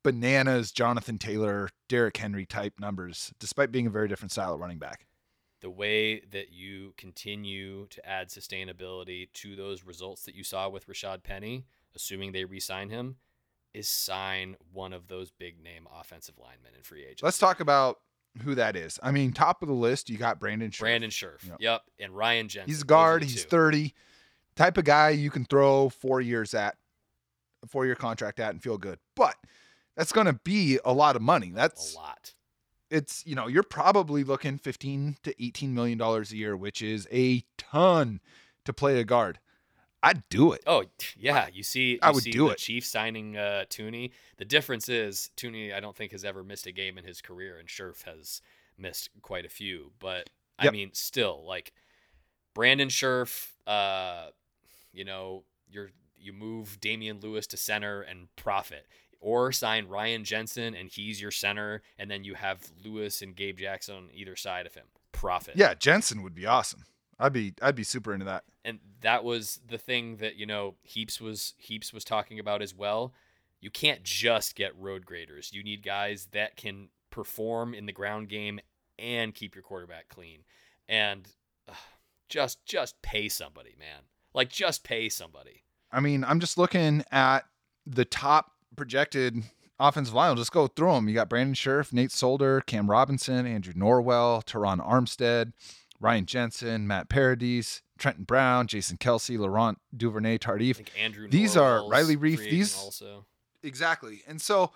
[0.02, 4.78] bananas Jonathan Taylor, Derrick Henry type numbers, despite being a very different style of running
[4.78, 5.06] back.
[5.64, 10.86] the way that you continue to add sustainability to those results that you saw with
[10.86, 11.64] Rashad Penny,
[11.96, 13.16] assuming they re-sign him,
[13.72, 17.24] is sign one of those big name offensive linemen in free agency.
[17.24, 18.00] Let's talk about
[18.42, 18.98] who that is.
[19.02, 20.80] I mean, top of the list, you got Brandon Scherff.
[20.80, 21.44] Brandon Scherff.
[21.46, 21.56] Yep.
[21.60, 21.82] Yep.
[22.00, 22.68] And Ryan Jensen.
[22.68, 23.22] He's a guard.
[23.22, 23.48] He's two.
[23.48, 23.94] 30.
[24.56, 26.76] Type of guy you can throw four years at,
[27.62, 28.98] a four year contract at, and feel good.
[29.16, 29.36] But
[29.96, 31.50] that's going to be a lot of money.
[31.54, 32.34] That's a lot.
[32.90, 37.08] it's you know you're probably looking 15 to 18 million dollars a year which is
[37.12, 38.20] a ton
[38.64, 39.38] to play a guard
[40.04, 40.84] i'd do it Oh
[41.16, 42.58] yeah, you see, you I would see do the it.
[42.58, 44.10] Chief signing uh, Thuney.
[44.36, 47.58] The difference is Thuney, I don't think has ever missed a game in his career,
[47.58, 48.40] and Scherff has
[48.78, 49.92] missed quite a few.
[49.98, 51.72] But I mean, still, like
[52.54, 54.28] Brandon Scherff, uh,
[54.92, 58.86] you know, you're you move Damien Lewis to center and profit,
[59.20, 63.58] or sign Ryan Jensen and he's your center, and then you have Lewis and Gabe
[63.58, 64.84] Jackson on either side of him.
[65.12, 65.56] Profit.
[65.56, 66.84] yeah jensen would be awesome
[67.18, 68.44] i'd be i'd be super into that.
[68.64, 72.74] And that was the thing that you know heaps was heaps was talking about as
[72.74, 73.12] well.
[73.60, 75.50] You can't just get road graders.
[75.52, 78.60] You need guys that can perform in the ground game
[78.98, 80.40] and keep your quarterback clean.
[80.88, 81.28] And
[81.68, 81.72] uh,
[82.28, 84.02] just just pay somebody man.
[84.34, 85.62] Like just pay somebody.
[85.92, 87.40] I mean i'm just looking at
[87.86, 89.42] the top projected
[89.78, 90.28] offensive line.
[90.28, 94.44] I'll just go through them you got brandon Scherff, nate solder cam robinson andrew norwell
[94.44, 95.52] Terron armstead
[96.00, 100.86] ryan jensen matt paradis trenton brown jason kelce laurent Duvernay Tardif.
[100.98, 103.24] andrew These are Riley Reiff, these- also
[103.64, 104.22] Exactly.
[104.28, 104.72] And so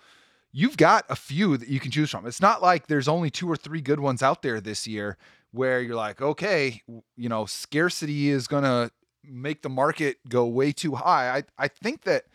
[0.51, 2.25] you've got a few that you can choose from.
[2.25, 5.15] It's not like there's only two or three good ones out there this year
[5.51, 6.81] where you're like, okay,
[7.15, 8.91] you know, scarcity is going to
[9.23, 11.37] make the market go way too high.
[11.37, 12.25] I, I think that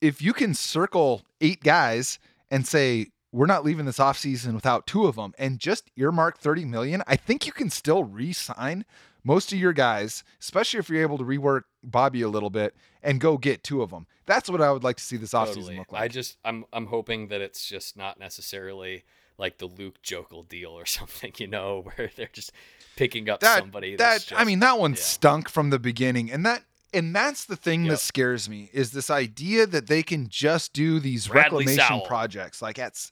[0.00, 2.18] if you can circle eight guys
[2.50, 6.64] and say, we're not leaving this offseason without two of them and just earmark 30
[6.64, 8.84] million, I think you can still re sign
[9.24, 13.20] most of your guys, especially if you're able to rework Bobby a little bit and
[13.20, 14.06] go get two of them.
[14.26, 15.78] That's what I would like to see this offseason Totally.
[15.78, 16.02] look like.
[16.02, 19.04] I just I'm I'm hoping that it's just not necessarily
[19.36, 22.52] like the Luke Joeckel deal or something, you know, where they're just
[22.96, 23.98] picking up that somebody that
[24.28, 25.00] that's I mean that one yeah.
[25.00, 27.90] stunk from the beginning and that and that's the thing Yep.
[27.92, 32.06] that scares me is this idea that they can just do these Bradley reclamation Sowell.
[32.06, 33.10] projects like at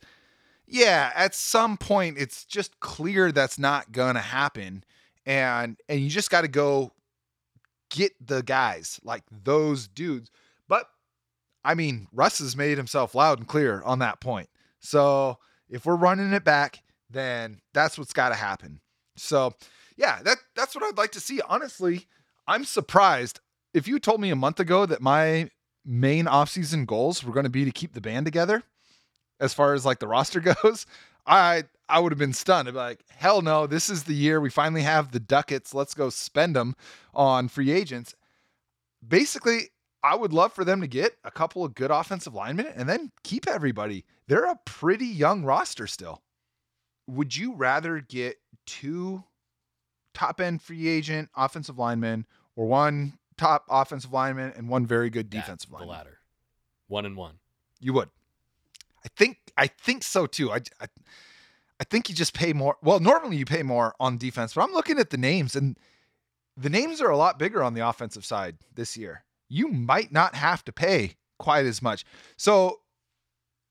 [0.67, 4.83] yeah at some point it's just clear that's not gonna happen
[5.25, 6.93] and and you just got to go
[7.91, 10.31] get the guys like those dudes.
[10.69, 10.89] But
[11.65, 14.49] I mean, Russ has made himself loud and clear on that point.
[14.81, 18.81] So if we're running it back, then that's what's got to happen.
[19.17, 19.53] So
[19.97, 21.41] yeah, that that's what I'd like to see.
[21.49, 22.07] Honestly,
[22.47, 23.41] I'm surprised.
[23.77, 25.51] If you told me a month ago that my
[25.85, 28.63] main offseason goals were going to be to keep the band together,
[29.39, 30.87] as far as like the roster goes,
[31.27, 32.69] I I would have been stunned.
[32.69, 35.75] I'd be like, hell no, this is the year we finally have the ducats.
[35.75, 36.75] Let's go spend them
[37.13, 38.15] on free agents.
[39.07, 39.69] Basically,
[40.03, 43.13] I would love for them to get a couple of good offensive linemen and then
[43.25, 44.07] keep everybody.
[44.27, 46.23] They're a pretty young roster still.
[47.09, 49.23] Would you rather get two
[50.15, 52.25] top end free agent offensive linemen
[52.57, 55.89] or one top offensive lineman and one very good defensive that, lineman?
[55.89, 56.19] The latter.
[56.89, 57.39] One and one.
[57.81, 58.11] You would.
[59.05, 60.53] I think I think so too.
[60.53, 60.87] I, I
[61.79, 62.77] I think you just pay more.
[62.83, 65.79] Well, normally you pay more on defense, but I'm looking at the names and
[66.57, 69.25] the names are a lot bigger on the offensive side this year.
[69.49, 72.05] You might not have to pay quite as much.
[72.37, 72.81] So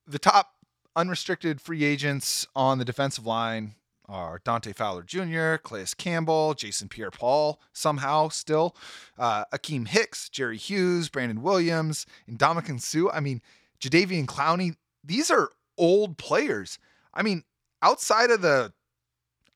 [0.06, 0.52] the top
[0.96, 3.76] unrestricted free agents on the defensive line
[4.08, 8.76] are Dante Fowler Jr., Calais Campbell, Jason Pierre Paul, somehow still,
[9.18, 13.10] uh, Akiem Hicks, Jerry Hughes, Brandon Williams, and Ndamukong Suh.
[13.12, 13.42] I mean,
[13.80, 16.80] Jadeveon Clowney, these are old players.
[17.14, 17.44] I mean,
[17.82, 18.74] outside of the,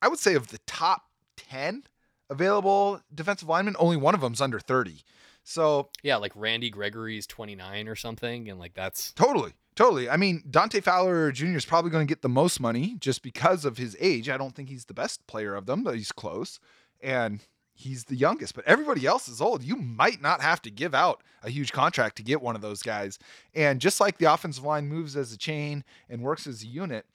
[0.02, 1.04] I would say of the top
[1.38, 1.84] 10
[2.30, 5.04] available defensive linemen, only one of them's under 30.
[5.43, 10.09] So yeah, like Randy Gregory's 29 or something, and like that's totally, totally.
[10.09, 11.55] I mean, Dante Fowler Jr.
[11.55, 14.27] is probably going to get the most money just because of his age.
[14.27, 16.59] I don't think he's the best player of them, but he's close,
[16.99, 17.39] and
[17.71, 18.55] he's the youngest.
[18.55, 19.63] But everybody else is old.
[19.63, 22.84] You might not have to give out a huge contract to get one of those
[22.84, 23.19] guys.
[23.55, 27.05] And just like the offensive line moves as a chain and works as a unit,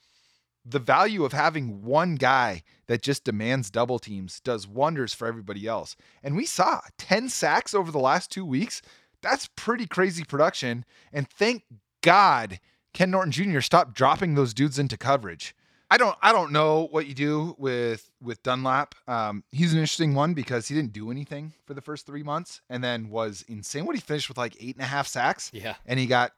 [0.64, 5.66] the value of having one guy that just demands double teams does wonders for everybody
[5.66, 5.96] else.
[6.22, 8.80] And we saw 10 sacks over the last two weeks.
[9.20, 10.86] That's pretty crazy production.
[11.12, 11.64] And thank
[12.04, 12.60] God
[12.92, 13.60] Ken Norton Jr.
[13.60, 15.56] stopped dropping those dudes into coverage.
[15.90, 18.94] I don't I don't know what you do with with Dunlap.
[19.08, 22.62] Um, he's an interesting one because he didn't do anything for the first three months
[22.70, 23.86] and then was insane.
[23.86, 25.50] What he finished with like eight and a half sacks.
[25.52, 25.74] Yeah.
[25.86, 26.32] And he got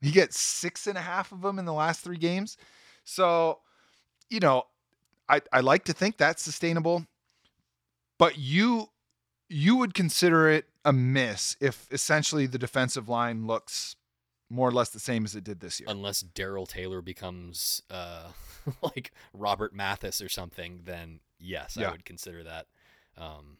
[0.00, 2.56] he gets six and a half of them in the last three games.
[3.04, 3.58] So
[4.28, 4.64] you know,
[5.28, 7.06] I, I like to think that's sustainable,
[8.18, 8.88] but you
[9.48, 13.96] you would consider it a miss if essentially the defensive line looks
[14.52, 15.88] more or less the same as it did this year.
[15.88, 18.28] Unless Darrell Taylor becomes uh,
[18.82, 21.88] like Robert Mathis or something, then yes, yeah.
[21.88, 22.66] I would consider that.
[23.16, 23.56] Um,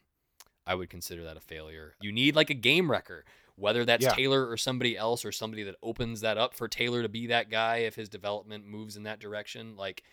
[0.65, 1.95] I would consider that a failure.
[2.01, 3.25] You need like a game wrecker,
[3.55, 4.13] whether that's yeah.
[4.13, 7.49] Taylor or somebody else or somebody that opens that up for Taylor to be that
[7.49, 9.75] guy if his development moves in that direction.
[9.75, 10.03] Like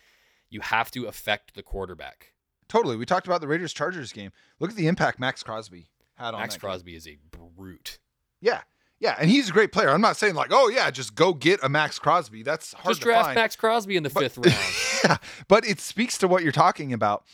[0.49, 2.33] you have to affect the quarterback.
[2.67, 2.95] Totally.
[2.95, 4.31] We talked about the Raiders Chargers game.
[4.59, 6.97] Look at the impact Maxx Crosby had on Maxx Crosby game.
[6.97, 7.17] is a
[7.55, 7.99] brute.
[8.39, 8.61] Yeah.
[9.01, 9.89] Yeah, and he's a great player.
[9.89, 12.43] I'm not saying like, oh yeah, just go get a Maxx Crosby.
[12.43, 13.35] That's hard just draft find.
[13.35, 14.37] Maxx Crosby in the but, fifth
[15.03, 15.03] round.
[15.03, 17.25] yeah, but it speaks to what you're talking about.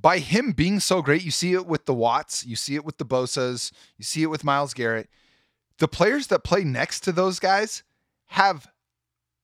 [0.00, 2.98] By him being so great, you see it with the Watts, you see it with
[2.98, 5.08] the Bosa's, you see it with Myles Garrett.
[5.78, 7.82] The players that play next to those guys
[8.26, 8.68] have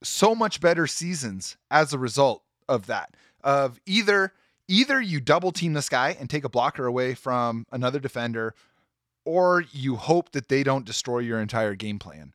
[0.02, 4.32] so much better seasons as a result of that of either
[4.68, 8.54] either you double team this guy and take a blocker away from another defender
[9.28, 12.32] or you hope that they don't destroy your entire game plan.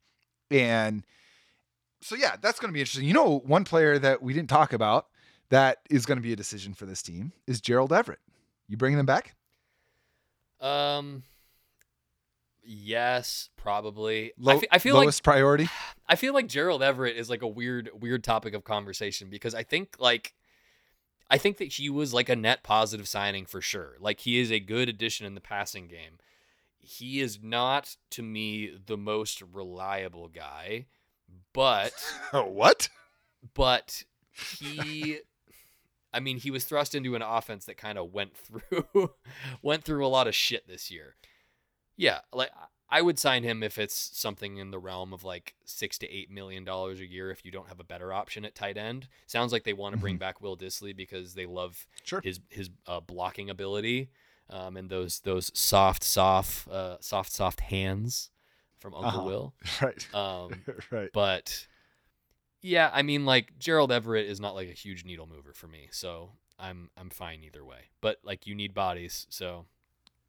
[0.51, 1.03] And
[2.01, 3.07] so yeah, that's going to be interesting.
[3.07, 5.07] You know, one player that we didn't talk about
[5.49, 8.19] that is going to be a decision for this team is Gerald Everett.
[8.67, 9.35] You bringing him back?
[10.61, 11.23] Um
[12.63, 14.31] yes, probably.
[14.37, 15.67] Low, I, feel, feel lowest like, priority.
[16.07, 19.63] I feel like Gerald Everett is like a weird weird topic of conversation because I
[19.63, 20.35] think like
[21.27, 23.95] I think that he was like a net positive signing for sure.
[23.99, 26.19] Like he is a good addition in the passing game.
[26.84, 30.88] He is not to me the most reliable guy,
[31.53, 31.93] but
[32.31, 32.89] what?
[33.53, 34.03] But
[34.59, 35.19] he
[36.13, 39.11] I mean, he was thrust into an offense that kind of went through
[39.61, 41.15] went through a lot of shit this year.
[41.95, 42.51] Yeah, like
[42.89, 46.29] I would sign him if it's something in the realm of like six to eight
[46.29, 49.07] million dollars a year if you don't have a better option at tight end.
[49.25, 50.19] Sounds like they want to bring mm-hmm.
[50.19, 52.21] back Will Dissly because they love sure.
[52.21, 54.09] his his uh, blocking ability
[54.49, 58.29] um, and those those soft soft uh, soft soft hands
[58.79, 59.27] from Uncle uh-huh.
[59.27, 59.53] Will.
[59.81, 60.15] Right.
[60.15, 61.09] Um, right.
[61.13, 61.67] But
[62.61, 65.89] yeah, I mean like Gerald Everett is not like a huge needle mover for me,
[65.91, 67.89] so I'm I'm fine either way.
[68.01, 69.65] But like you need bodies, so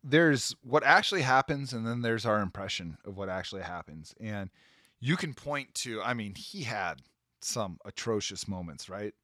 [0.05, 4.51] there's what actually happens and then there's our impression of what actually happens and
[5.01, 6.97] you can point to i mean he had
[7.41, 9.15] some atrocious moments right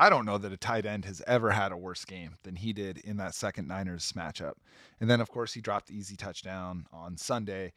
[0.00, 2.72] I don't know that a tight end has ever had a worse game than he
[2.72, 4.52] did in that second Niners matchup.
[5.00, 7.72] And then, of course, he dropped the easy touchdown on Sunday.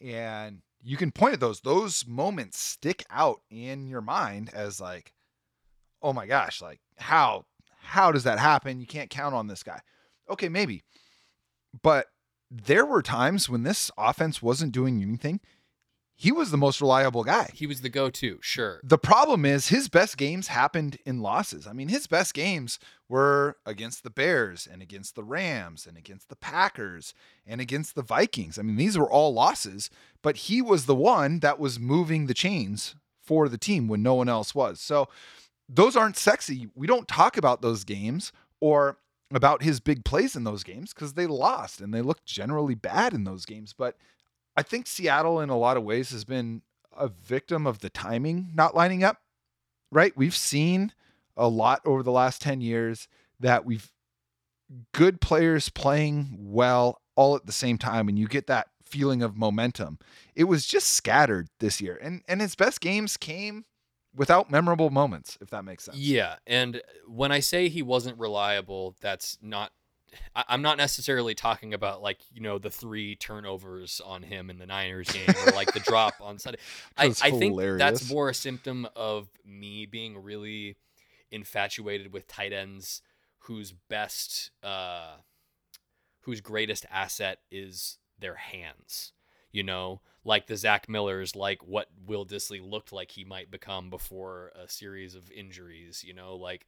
[0.00, 1.60] And you can point at those.
[1.60, 5.12] Those moments stick out in your mind as like,
[6.00, 7.44] oh my gosh, like how
[7.80, 8.80] how does that happen?
[8.80, 9.80] You can't count on this guy.
[10.30, 10.82] Okay, maybe.
[11.82, 12.06] But
[12.50, 15.40] there were times when this offense wasn't doing anything
[16.20, 17.48] he was the most reliable guy.
[17.54, 18.80] He was the go to, sure.
[18.82, 21.64] The problem is his best games happened in losses.
[21.64, 26.28] I mean, his best games were against the Bears and against the Rams and against
[26.28, 27.14] the Packers
[27.46, 28.58] and against the Vikings.
[28.58, 29.90] I mean, these were all losses,
[30.20, 34.14] but he was the one that was moving the chains for the team when no
[34.14, 34.80] one else was.
[34.80, 35.08] So
[35.68, 36.68] those aren't sexy.
[36.74, 38.98] We don't talk about those games or
[39.30, 43.14] about his big plays in those games because they lost and they looked generally bad
[43.14, 43.72] in those games.
[43.72, 43.96] But
[44.58, 46.62] I think Seattle, in a lot of ways, has been
[46.96, 49.18] a victim of the timing not lining up.
[49.92, 50.16] Right?
[50.16, 50.92] We've seen
[51.36, 53.06] a lot over the last 10 years
[53.38, 53.92] that we've
[54.92, 59.36] good players playing well all at the same time and you get that feeling of
[59.36, 60.00] momentum.
[60.34, 61.96] It was just scattered this year.
[62.02, 63.64] And and his best games came
[64.12, 65.96] without memorable moments, if that makes sense.
[65.96, 69.70] Yeah, and when I say he wasn't reliable, that's not
[70.34, 74.58] I, am not necessarily talking about like you know the three turnovers on him in
[74.58, 76.58] the Niners game or like the drop on Sunday.
[76.96, 80.76] I, I think that's more a symptom of me being really
[81.30, 83.02] infatuated with tight ends
[83.40, 85.16] whose best, uh,
[86.20, 89.12] whose greatest asset is their hands.
[89.50, 93.88] You know, like the Zach Millers, like what Will Dissly looked like he might become
[93.88, 96.04] before a series of injuries.
[96.06, 96.66] You know, like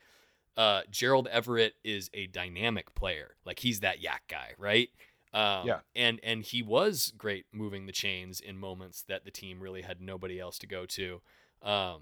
[0.57, 3.37] uh, Gerald Everett is a dynamic player.
[3.45, 4.89] Like he's that YAC guy, right?
[5.33, 5.79] Um, yeah.
[5.95, 10.01] And and he was great moving the chains in moments that the team really had
[10.01, 11.21] nobody else to go to.
[11.63, 12.01] Um,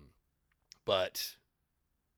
[0.85, 1.37] but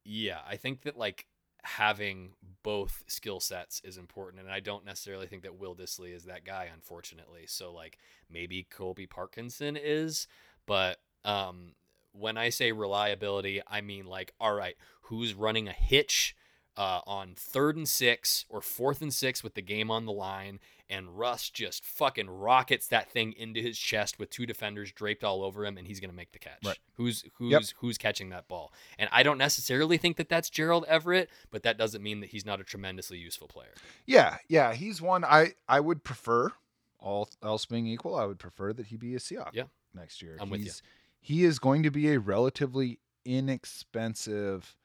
[0.04, 1.26] yeah, I think that like
[1.62, 6.24] having both skill sets is important, and I don't necessarily think that Will Dissly is
[6.24, 7.44] that guy, unfortunately.
[7.46, 7.98] So like
[8.30, 10.28] maybe Colby Parkinson is,
[10.66, 11.72] but um,
[12.12, 16.34] when I say reliability, I mean like, all right, who's running a hitch
[16.76, 20.60] uh, on third and six or fourth and six with the game on the line,
[20.88, 25.42] and Russ just fucking rockets that thing into his chest with two defenders draped all
[25.42, 26.64] over him, and he's gonna make the catch.
[26.64, 26.78] Right.
[26.94, 27.62] Who's who's yep.
[27.80, 28.72] who's catching that ball?
[28.98, 32.46] And I don't necessarily think that that's Gerald Everett, but that doesn't mean that he's
[32.46, 33.74] not a tremendously useful player.
[34.06, 36.52] Yeah, yeah, he's one I I would prefer.
[36.98, 39.54] All else being equal, I would prefer that he be a Seahawk.
[39.54, 39.64] Yeah.
[39.94, 40.36] next year.
[40.38, 40.72] I'm he's, with you
[41.20, 44.76] he is going to be a relatively inexpensive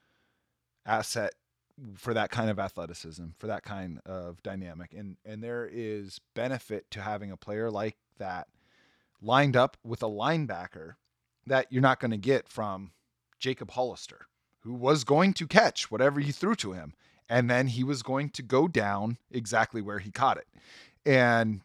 [0.86, 1.34] asset
[1.96, 4.94] for that kind of athleticism, for that kind of dynamic.
[4.94, 8.48] And and there is benefit to having a player like that
[9.22, 10.96] lined up with a linebacker
[11.48, 12.92] that you're not going to get from
[13.40, 14.28] Jacob Hollister,
[14.62, 16.94] who was going to catch whatever you threw to him.
[17.28, 20.48] And then he was going to go down exactly where he caught it.
[21.06, 21.62] And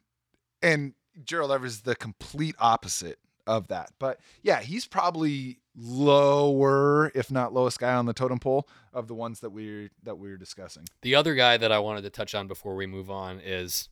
[0.63, 0.95] and
[1.25, 3.19] Gerald Everett is the complete opposite
[3.51, 3.91] of that.
[3.99, 9.15] But yeah, he's probably lower, if not lowest guy on the totem pole of the
[9.15, 10.85] ones that we're that we are discussing.
[11.03, 13.89] The other guy that I wanted to touch on before we move on is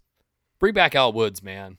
[0.60, 1.78] bring back Al Woods, man.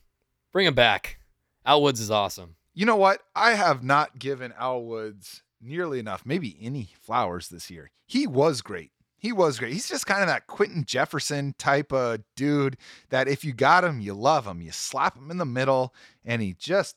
[0.52, 1.18] Bring him back.
[1.64, 2.56] Al Woods is awesome.
[2.74, 3.22] You know what?
[3.34, 7.90] I have not given Al Woods nearly enough, maybe any flowers this year.
[8.06, 8.92] He was great.
[9.20, 9.74] He was great.
[9.74, 12.78] He's just kind of that Quinton Jefferson type of dude
[13.10, 14.62] that if you got him, you love him.
[14.62, 16.96] You slap him in the middle, and he just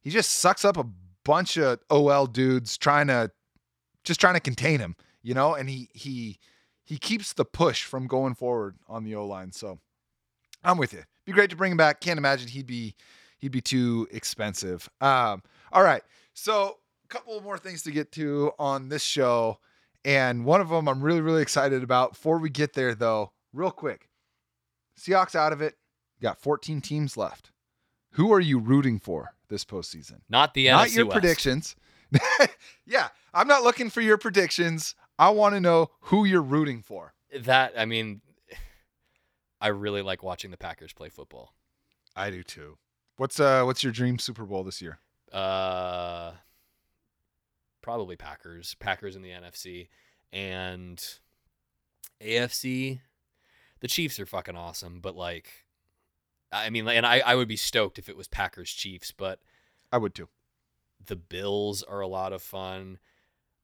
[0.00, 0.86] he just sucks up a
[1.24, 3.30] bunch of OL dudes trying to
[4.04, 6.38] just trying to contain him, you know, and he he
[6.84, 9.52] he keeps the push from going forward on the O line.
[9.52, 9.78] So
[10.64, 11.02] I'm with you.
[11.24, 12.00] Be great to bring him back.
[12.00, 12.94] Can't imagine he'd be
[13.38, 14.88] he'd be too expensive.
[15.00, 15.42] Um,
[15.72, 16.02] all right.
[16.34, 19.58] So a couple more things to get to on this show.
[20.04, 22.12] And one of them I'm really, really excited about.
[22.12, 24.08] Before we get there, though, real quick
[24.98, 25.76] Seahawks out of it.
[26.20, 27.52] got 14 teams left.
[28.12, 30.20] Who are you rooting for this postseason.
[30.30, 31.14] Not the not NFC your West.
[31.20, 31.76] predictions.
[32.86, 34.94] yeah, I'm not looking for your predictions.
[35.18, 37.12] I want to know who you're rooting for.
[37.38, 38.22] That I mean,
[39.60, 41.54] I really like watching the Packers play football.
[42.16, 42.78] I do too.
[43.16, 44.98] What's uh what's your dream Super Bowl this year?
[45.30, 46.32] Uh
[47.82, 48.74] probably Packers.
[48.80, 49.88] Packers in the NFC
[50.32, 51.02] and
[52.22, 53.00] AFC.
[53.80, 55.66] The Chiefs are fucking awesome, but like
[56.52, 59.40] I mean, and I, I would be stoked if it was Packers Chiefs, but
[59.92, 60.28] I would too.
[61.04, 62.98] The Bills are a lot of fun.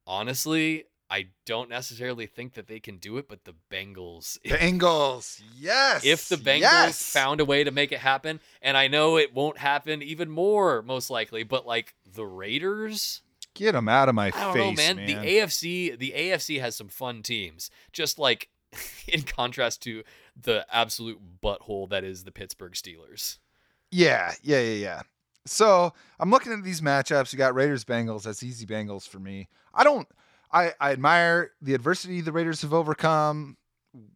[0.05, 4.37] Honestly, I don't necessarily think that they can do it, but the Bengals.
[4.45, 6.05] Bengals, yes.
[6.05, 7.11] If the Bengals yes!
[7.11, 10.81] found a way to make it happen, and I know it won't happen even more,
[10.81, 13.21] most likely, but like the Raiders.
[13.53, 14.95] Get them out of my I face, know, man.
[14.97, 15.07] man.
[15.07, 17.71] The AFC, the AFC has some fun teams.
[17.91, 18.49] Just like
[19.07, 20.03] in contrast to
[20.41, 23.37] the absolute butthole that is the Pittsburgh Steelers.
[23.91, 25.01] Yeah, yeah, yeah, yeah.
[25.45, 27.31] So I'm looking at these matchups.
[27.31, 28.23] You got Raiders Bengals.
[28.23, 29.47] That's easy Bengals for me.
[29.73, 30.07] I don't.
[30.51, 33.57] I, I admire the adversity the Raiders have overcome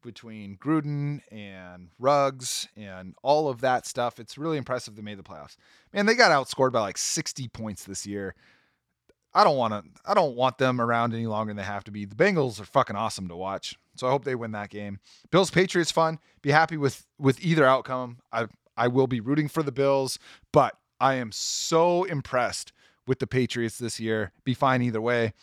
[0.02, 4.20] between Gruden and Ruggs and all of that stuff.
[4.20, 5.58] It's really impressive they made the playoffs.
[5.94, 8.36] Man, they got outscored by like 60 points this year.
[9.34, 10.02] I don't want to.
[10.06, 12.06] I don't want them around any longer than they have to be.
[12.06, 13.78] The Bengals are fucking awesome to watch.
[13.96, 15.00] So I hope they win that game.
[15.32, 16.20] Bills Patriots fun.
[16.42, 18.20] Be happy with with either outcome.
[18.32, 20.20] I I will be rooting for the Bills,
[20.52, 22.74] but I am so impressed
[23.08, 24.32] with the Patriots this year.
[24.44, 25.34] Be fine either way.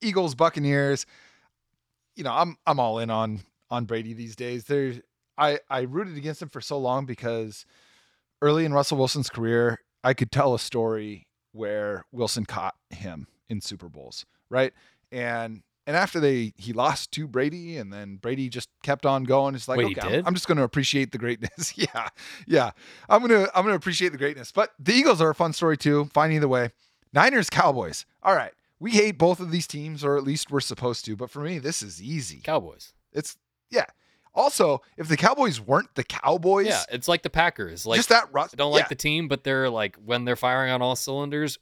[0.00, 1.06] Eagles Buccaneers.
[2.16, 4.64] You know, I'm I'm all in on on Brady these days.
[4.64, 4.94] There
[5.36, 7.64] I I rooted against him for so long because
[8.42, 11.27] early in Russell Wilson's career, I could tell a story
[11.58, 14.72] where Wilson caught him in Super Bowls, right?
[15.10, 19.54] And and after they he lost to Brady, and then Brady just kept on going.
[19.54, 20.28] It's like, Wait, okay, I'm.
[20.28, 21.72] I'm just going to appreciate the greatness.
[21.76, 22.08] yeah,
[22.46, 22.70] yeah,
[23.08, 24.52] I'm gonna I'm gonna appreciate the greatness.
[24.52, 26.08] But the Eagles are a fun story too.
[26.14, 26.70] Fine either way.
[27.12, 28.06] Niners Cowboys.
[28.22, 31.16] All right, we hate both of these teams, or at least we're supposed to.
[31.16, 32.40] But for me, this is easy.
[32.44, 32.92] Cowboys.
[33.12, 33.36] It's.
[34.38, 37.84] Also, if the Cowboys weren't the Cowboys, Yeah, it's like the Packers.
[37.84, 38.54] Like just that rust.
[38.54, 38.78] I don't yeah.
[38.78, 41.58] like the team, but they're like when they're firing on all cylinders,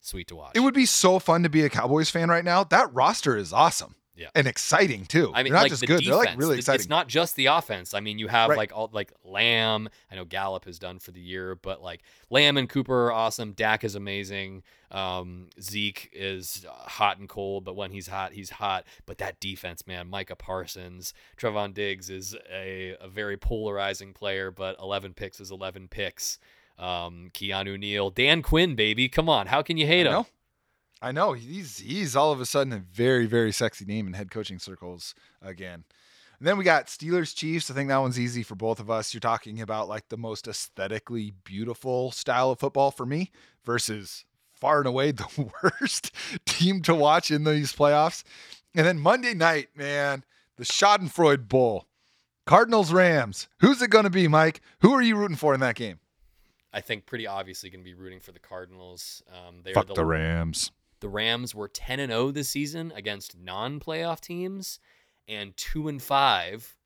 [0.00, 0.52] sweet to watch.
[0.54, 2.64] It would be so fun to be a Cowboys fan right now.
[2.64, 3.94] That roster is awesome.
[4.18, 4.28] Yeah.
[4.34, 5.30] And exciting too.
[5.32, 6.00] I mean, they're not like just the good.
[6.00, 6.08] defense.
[6.08, 6.80] They're like really exciting.
[6.80, 7.94] It's not just the offense.
[7.94, 8.58] I mean, you have Right.
[8.58, 9.88] like all like Lamb.
[10.10, 13.52] I know Gallup has done for the year, but like Lamb and Cooper are awesome.
[13.52, 14.64] Dak is amazing.
[14.90, 18.84] Um, Zeke is uh, hot and cold, but when he's hot, he's hot.
[19.06, 24.76] But that defense, man, Micah Parsons, Trevon Diggs is a, a very polarizing player, but
[24.80, 26.38] 11 picks is 11 picks.
[26.78, 30.24] Um, Keanu Neal, Dan Quinn, baby, come on, how can you hate him?
[31.02, 31.08] Know.
[31.08, 31.32] I know.
[31.32, 35.14] He's he's all of a sudden a very very sexy name in head coaching circles
[35.42, 35.84] again.
[36.38, 37.70] And then we got Steelers Chiefs.
[37.70, 39.12] I think that one's easy for both of us.
[39.12, 43.32] You're talking about like the most aesthetically beautiful style of football for me
[43.64, 46.12] versus far and away the worst
[46.46, 48.22] team to watch in these playoffs.
[48.74, 50.24] And then Monday night, man,
[50.56, 51.86] the Schadenfreude Bowl.
[52.46, 53.48] Cardinals Rams.
[53.60, 54.62] Who's it going to be, Mike?
[54.80, 56.00] Who are you rooting for in that game?
[56.72, 59.22] I think pretty obviously going to be rooting for the Cardinals.
[59.30, 60.70] Um, they are Fuck the the Rams.
[61.00, 64.80] The Rams were 10 and 0 this season against non-playoff teams
[65.26, 66.76] and 2 and 5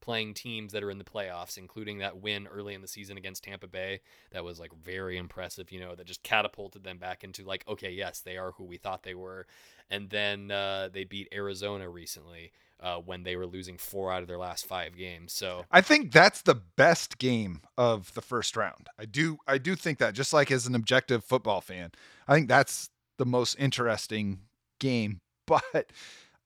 [0.00, 3.44] playing teams that are in the playoffs, including that win early in the season against
[3.44, 4.00] Tampa Bay.
[4.30, 7.90] That was like very impressive, you know, that just catapulted them back into like, okay,
[7.90, 9.46] yes, they are who we thought they were.
[9.90, 14.28] And then uh, they beat Arizona recently uh, when they were losing four out of
[14.28, 15.34] their last five games.
[15.34, 18.88] So I think that's the best game of the first round.
[18.98, 21.92] I do I do think that just like as an objective football fan,
[22.26, 22.88] I think that's
[23.18, 24.40] the most interesting
[24.80, 25.20] game.
[25.46, 25.92] But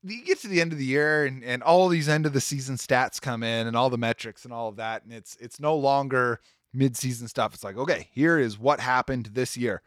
[0.04, 2.40] you get to the end of the year and, and all these end of the
[2.40, 5.60] season stats come in and all the metrics and all of that, and it's it's
[5.60, 6.40] no longer
[6.72, 7.54] mid-season stuff.
[7.54, 9.82] It's like, okay, here is what happened this year.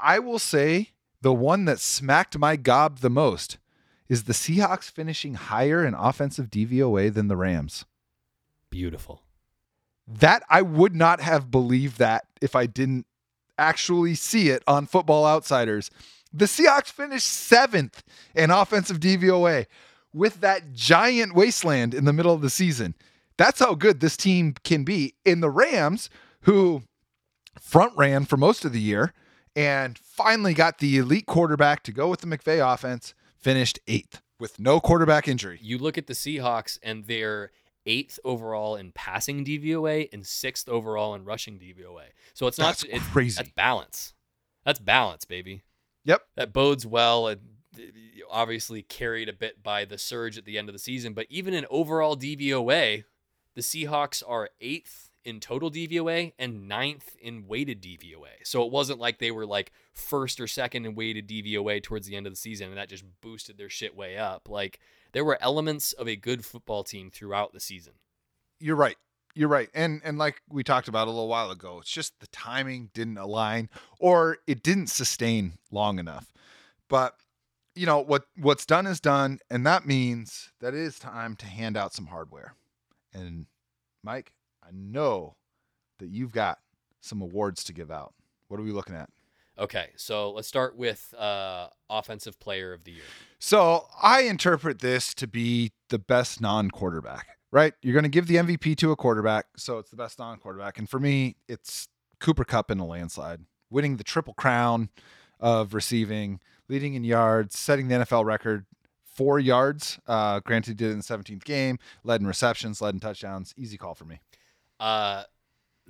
[0.00, 0.90] I will say
[1.20, 3.58] the one that smacked my gob the most
[4.08, 7.84] is the Seahawks finishing higher in offensive DVOA than the Rams.
[8.70, 9.22] beautiful.
[10.06, 13.06] That I would not have believed that if I didn't
[13.58, 15.90] actually see it on Football Outsiders.
[16.32, 18.02] The Seahawks finished seventh
[18.34, 19.66] in offensive DVOA
[20.12, 22.94] with that giant wasteland in the middle of the season.
[23.36, 25.14] That's how good this team can be.
[25.24, 26.10] In the Rams,
[26.42, 26.82] who
[27.60, 29.12] front ran for most of the year
[29.54, 34.58] and finally got the elite quarterback to go with the McVay offense, finished eighth with
[34.58, 35.58] no quarterback injury.
[35.62, 37.50] You look at the Seahawks and they're
[37.88, 42.04] eighth overall in passing DVOA and sixth overall in rushing DVOA.
[42.34, 43.36] So it's not That's it's, crazy.
[43.38, 44.14] That's balance.
[44.64, 45.62] That's balance, baby.
[46.04, 46.22] Yep.
[46.36, 47.28] That bodes well.
[47.28, 47.40] It,
[48.30, 51.54] obviously carried a bit by the surge at the end of the season, but even
[51.54, 53.04] in overall DVOA,
[53.54, 58.44] the Seahawks are eighth in total DVOA and ninth in weighted DVOA.
[58.44, 62.16] So it wasn't like they were like first or second in weighted DVOA towards the
[62.16, 64.48] end of the season and that just boosted their shit way up.
[64.48, 64.80] Like
[65.18, 67.94] there were elements of a good football team throughout the season.
[68.60, 68.94] You're right.
[69.34, 69.68] You're right.
[69.74, 73.18] And and like we talked about a little while ago, it's just the timing didn't
[73.18, 76.32] align or it didn't sustain long enough.
[76.88, 77.16] But
[77.74, 81.46] you know, what what's done is done, and that means that it is time to
[81.46, 82.54] hand out some hardware.
[83.12, 83.46] And
[84.04, 85.34] Mike, I know
[85.98, 86.60] that you've got
[87.00, 88.14] some awards to give out.
[88.46, 89.10] What are we looking at?
[89.58, 93.02] Okay, so let's start with uh, offensive player of the year.
[93.38, 97.74] So I interpret this to be the best non-quarterback, right?
[97.82, 100.78] You're going to give the MVP to a quarterback, so it's the best non-quarterback.
[100.78, 101.88] And for me, it's
[102.20, 103.40] Cooper Kupp in a landslide,
[103.70, 104.90] winning the triple crown.
[105.40, 108.66] of receiving, leading in yards, setting the NFL record
[109.04, 109.98] four yards.
[110.06, 113.54] Uh, granted, he did it in the 17th game, led in receptions, led in touchdowns.
[113.56, 114.20] Easy call for me.
[114.80, 115.24] Uh,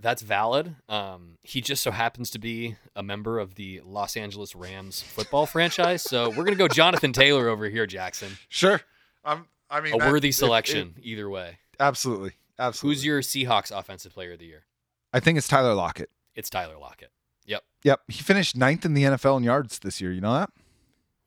[0.00, 0.76] that's valid.
[0.88, 5.46] Um, he just so happens to be a member of the Los Angeles Rams football
[5.46, 6.02] franchise.
[6.02, 8.38] So we're gonna go Jonathan Taylor over here, Jackson.
[8.48, 8.80] Sure.
[9.24, 11.58] Um, I mean, A that- worthy if- if- selection either way.
[11.80, 12.32] absolutely.
[12.58, 12.96] Absolutely.
[12.96, 14.64] Who's your Seahawks offensive player of the year?
[15.12, 16.10] I think it's Tyler Lockett.
[16.34, 17.12] It's Tyler Lockett.
[17.46, 17.62] Yep.
[17.84, 18.00] Yep.
[18.08, 20.12] He finished ninth in the NFL in yards this year.
[20.12, 20.50] You know that?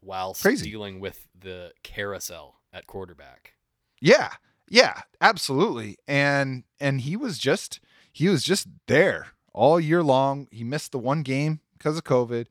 [0.02, 0.70] While Crazy.
[0.70, 3.54] dealing with the carousel at quarterback.
[4.00, 4.32] Yeah.
[4.70, 5.98] Yeah, absolutely.
[6.08, 7.80] And and he was just
[8.12, 10.48] he was just there all year long.
[10.52, 12.48] He missed the one game because of COVID,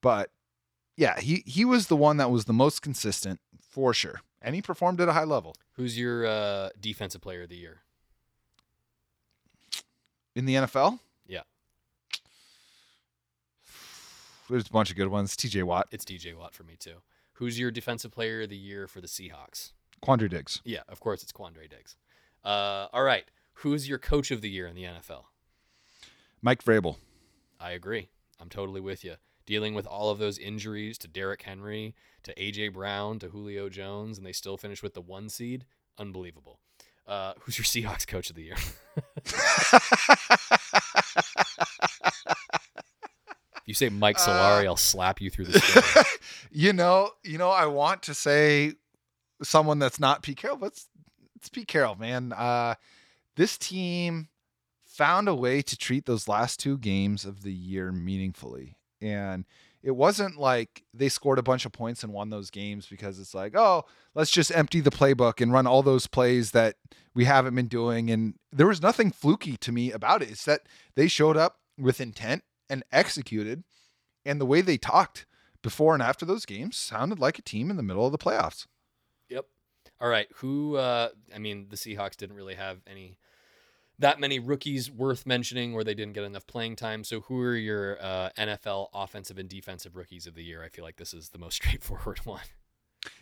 [0.00, 0.30] but
[0.96, 4.20] yeah, he he was the one that was the most consistent for sure.
[4.40, 5.56] And he performed at a high level.
[5.72, 7.80] Who's your uh, defensive player of the year?
[10.36, 10.98] In the NFL?
[11.26, 11.40] Yeah.
[14.50, 15.36] There's a bunch of good ones.
[15.36, 16.96] TJ Watt, It's TJ Watt for me too.
[17.34, 19.72] Who's your defensive player of the year for the Seahawks?
[20.04, 20.60] Quandre Diggs.
[20.64, 21.96] Yeah, of course it's Quandre Diggs.
[22.44, 23.24] Uh, all right.
[23.58, 25.24] Who's your coach of the year in the NFL?
[26.42, 26.96] Mike Vrabel.
[27.58, 28.08] I agree.
[28.40, 29.14] I'm totally with you.
[29.46, 34.18] Dealing with all of those injuries to Derrick Henry, to AJ Brown, to Julio Jones,
[34.18, 35.64] and they still finish with the one seed.
[35.98, 36.60] Unbelievable.
[37.06, 38.56] Uh, who's your Seahawks coach of the year?
[43.66, 46.18] You say Mike Solari, I'll slap you through the
[46.50, 48.74] you know, you know, I want to say
[49.42, 50.88] someone that's not Pete Carroll, but it's,
[51.36, 52.32] it's Pete Carroll, man.
[52.32, 52.74] Uh,
[53.36, 54.28] this team
[54.84, 58.78] found a way to treat those last two games of the year meaningfully.
[59.00, 59.44] And
[59.82, 63.34] it wasn't like they scored a bunch of points and won those games because it's
[63.34, 66.76] like, oh, let's just empty the playbook and run all those plays that
[67.14, 68.10] we haven't been doing.
[68.10, 70.30] And there was nothing fluky to me about it.
[70.30, 70.62] It's that
[70.94, 73.64] they showed up with intent and executed.
[74.24, 75.26] And the way they talked
[75.62, 78.66] before and after those games sounded like a team in the middle of the playoffs.
[80.00, 80.28] All right.
[80.36, 80.76] Who?
[80.76, 83.18] Uh, I mean, the Seahawks didn't really have any
[83.98, 87.04] that many rookies worth mentioning, or they didn't get enough playing time.
[87.04, 90.62] So, who are your uh, NFL offensive and defensive rookies of the year?
[90.62, 92.42] I feel like this is the most straightforward one.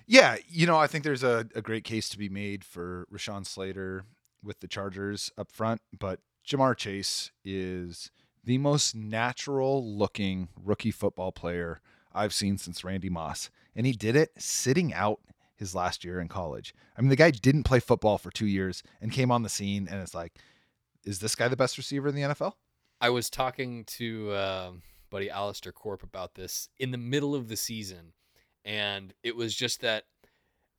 [0.06, 3.44] Yeah, you know, I think there's a, a great case to be made for Rashawn
[3.44, 4.04] Slater
[4.42, 8.10] with the Chargers up front, but Ja'Marr Chase is
[8.44, 11.80] the most natural looking rookie football player
[12.12, 13.50] I've seen since Randy Moss.
[13.74, 15.20] And he did it sitting out
[15.62, 16.74] his last year in college.
[16.96, 19.88] I mean, the guy didn't play football for two years and came on the scene,
[19.90, 20.32] and it's like,
[21.04, 22.54] is this guy the best receiver in the NFL?
[23.00, 27.56] I was talking to um buddy Alistair Corp about this in the middle of the
[27.56, 28.12] season,
[28.64, 30.04] and it was just that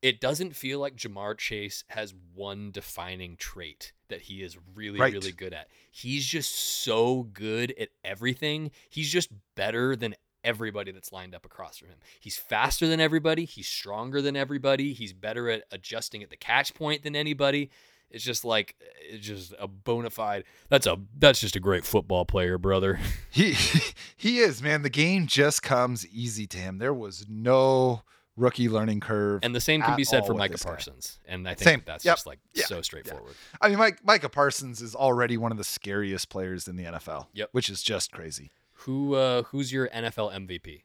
[0.02, 5.14] it doesn't feel like Ja'Marr Chase has one defining trait that he is really, Right.
[5.14, 5.70] really good at.
[5.92, 8.72] He's just so good at everything.
[8.90, 10.14] He's just better than
[10.44, 11.98] everybody that's lined up across from him.
[12.20, 13.46] He's faster than everybody.
[13.46, 14.94] He's stronger than everybody.
[14.94, 17.70] He's better at adjusting at the catch point than anybody.
[18.12, 18.76] It's just like
[19.10, 20.44] it's just a bona fide.
[20.70, 23.00] That's a that's just a great football player, brother.
[23.32, 23.56] He
[24.16, 24.84] he is, man.
[24.84, 26.78] The game just comes easy to him.
[26.78, 28.04] There was no
[28.38, 29.40] rookie learning curve.
[29.44, 30.70] And the same can be said for Micah this guy.
[30.70, 31.20] Parsons.
[31.28, 31.84] And I think Same.
[31.86, 32.16] that's Yep.
[32.16, 32.66] just like Yeah.
[32.66, 33.34] so straightforward.
[33.62, 37.28] I mean, Mike, Micah Parsons is already one of the scariest players in the NFL.
[37.34, 37.50] Yep.
[37.52, 38.52] Which is just crazy.
[38.86, 40.84] Who uh who's your NFL MVP?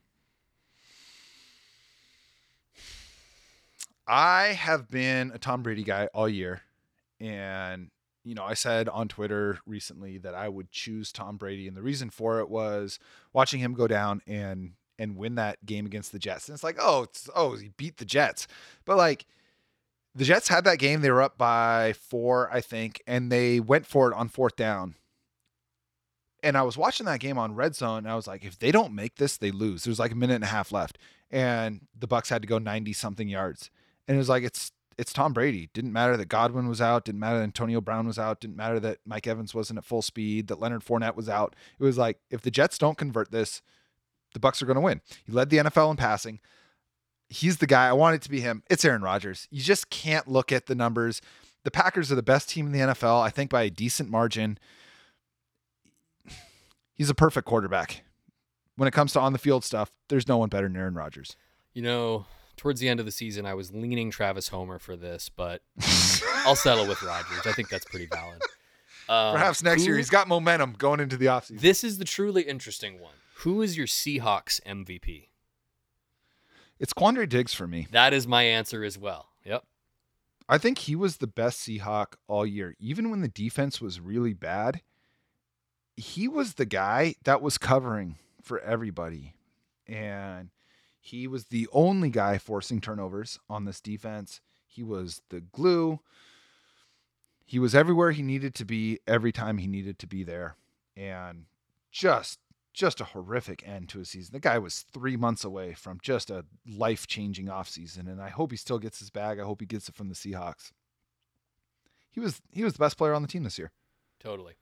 [4.07, 6.61] I have been a Tom Brady guy all year.
[7.19, 7.91] And,
[8.23, 11.67] you know, I said on Twitter recently that I would choose Tom Brady.
[11.67, 12.97] And the reason for it was
[13.33, 16.49] watching him go down and and win that game against the Jets.
[16.49, 18.47] And it's like, oh, it's oh, he beat the Jets.
[18.83, 19.25] But like
[20.15, 23.85] the Jets had that game, they were up by four, I think, and they went
[23.85, 24.95] for it on fourth down.
[26.41, 28.71] And I was watching that game on red zone, and I was like, if they
[28.71, 29.83] don't make this, they lose.
[29.83, 30.97] There's like a minute and a half left.
[31.31, 33.69] And the Bucks had to go 90 something yards.
[34.07, 35.69] And it was like it's it's Tom Brady.
[35.73, 37.05] Didn't matter that Godwin was out.
[37.05, 38.41] Didn't matter that Antonio Brown was out.
[38.41, 40.47] Didn't matter that Mike Evans wasn't at full speed.
[40.47, 41.55] That Leonard Fournette was out.
[41.79, 43.61] It was like if the Jets don't convert this,
[44.33, 44.99] the Bucks are going to win.
[45.25, 46.41] He led the NFL in passing.
[47.29, 47.87] He's the guy.
[47.87, 48.63] I want it to be him.
[48.69, 49.47] It's Aaron Rodgers.
[49.51, 51.21] You just can't look at the numbers.
[51.63, 53.21] The Packers are the best team in the NFL.
[53.21, 54.57] I think by a decent margin.
[56.99, 58.03] He's a perfect quarterback.
[58.75, 61.37] When it comes to on the field stuff, there's no one better than Aaron Rodgers.
[61.73, 62.25] You know,
[62.57, 65.61] towards the end of the season I was leaning Travis Homer for this, but
[66.45, 67.47] I'll settle with Rodgers.
[67.47, 68.41] I think that's pretty valid.
[69.07, 71.61] Um, Perhaps next year he's got momentum going into the offseason.
[71.61, 73.13] This is the truly interesting one.
[73.37, 75.29] Who is your Seahawks MVP?
[76.79, 77.87] It's Quandre Diggs for me.
[77.91, 79.29] That is my answer as well.
[79.45, 79.63] Yep.
[80.49, 82.75] I think he was the best Seahawk all year.
[82.77, 84.81] Even when the defense was really bad,
[85.99, 89.33] he was the guy that was covering for everybody.
[89.87, 90.49] and
[91.01, 94.41] he was the only guy forcing turnovers on this defense.
[94.67, 95.99] He was the glue.
[97.45, 100.55] He was everywhere he needed to be every time he needed to be there.
[100.95, 101.45] And
[101.91, 102.39] just
[102.73, 104.33] just a horrific end to a season.
[104.33, 108.51] The guy was three months away from just a life changing offseason, and I hope
[108.51, 109.39] he still gets his bag.
[109.39, 110.71] I hope he gets it from the Seahawks.
[112.11, 113.71] He was he was the best player on the team this year.
[114.19, 114.53] Totally.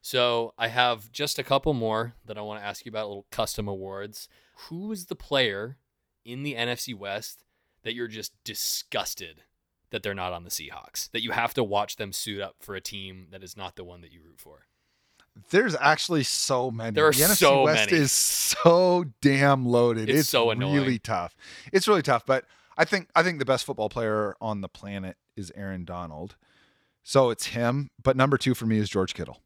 [0.00, 3.26] So I have just a couple more that I want to ask you about, little
[3.30, 4.28] custom awards.
[4.68, 5.76] Who is the player
[6.24, 7.44] in the NFC West
[7.82, 9.42] that you're just disgusted
[9.90, 11.10] that they're not on the Seahawks?
[11.10, 13.84] That you have to watch them suit up for a team that is not the
[13.84, 14.66] one that you root for?
[15.50, 16.92] There's actually so many.
[16.92, 18.02] There are the NFC so West many.
[18.02, 20.08] is so damn loaded.
[20.08, 21.36] It's It's, so really tough.
[21.72, 22.26] It's really tough.
[22.26, 22.44] But
[22.76, 26.36] I think I think the best football player on the planet is Aaron Donald.
[27.04, 27.90] So it's him.
[28.02, 29.42] But number two for me is George Kittle.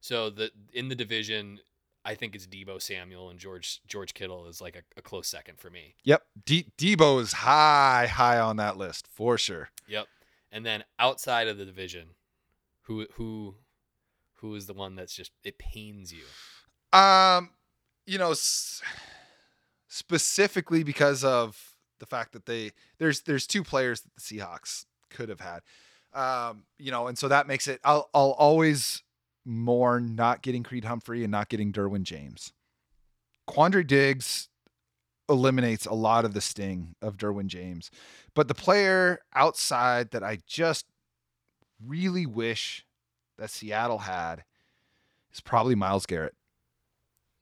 [0.00, 1.60] So the in the division,
[2.04, 5.58] I think it's Deebo Samuel and George George Kittle is like a, a close second
[5.58, 5.94] for me.
[6.04, 6.22] Yep.
[6.44, 9.70] D- Debo is high, high on that list for sure.
[9.88, 10.06] Yep.
[10.50, 12.10] And then outside of the division,
[12.82, 13.56] who who
[14.36, 16.98] who is the one that's just it pains you?
[16.98, 17.50] Um,
[18.06, 18.80] you know, s-
[19.88, 25.28] specifically because of the fact that they there's there's two players that the Seahawks could
[25.28, 25.60] have had.
[26.14, 29.02] Um, you know, and so that makes it I'll I'll always
[29.48, 32.52] mourn not getting Creed Humphrey and not getting Derwin James.
[33.48, 34.48] Quandre Diggs
[35.28, 37.90] eliminates a lot of the sting of Derwin James.
[38.34, 40.86] But the player outside that I just
[41.84, 42.84] really wish
[43.38, 44.44] that Seattle had
[45.32, 46.34] is probably Myles Garrett.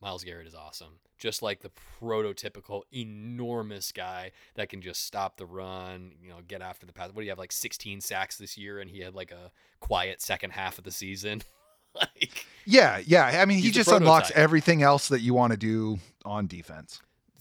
[0.00, 1.00] Myles Garrett is awesome.
[1.18, 6.60] Just like the prototypical enormous guy that can just stop the run, you know, get
[6.60, 7.08] after the pass.
[7.08, 9.50] What do you have like 16 sacks this year and he had like a
[9.80, 11.42] quiet second half of the season?
[12.00, 13.24] like Yeah, yeah.
[13.40, 17.00] I mean, he just unlocks everything else that you want to do on defense.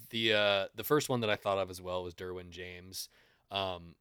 [0.09, 3.09] the uh the first one that I thought of as well was Derwin James.
[3.51, 3.95] Um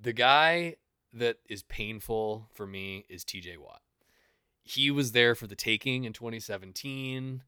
[0.00, 0.76] the guy
[1.12, 3.80] that is painful for me is TJ Watt.
[4.62, 7.42] He was there for the taking in 2017.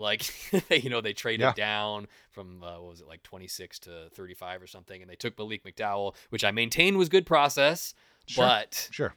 [0.00, 0.22] Like,
[0.70, 1.52] you know, they traded Yeah.
[1.54, 5.36] down from, uh, what was it, like 26 to 35 or something, and they took
[5.38, 7.94] Malik McDowell, which I maintain was good process,
[8.26, 8.44] Sure.
[8.46, 9.14] but Sure.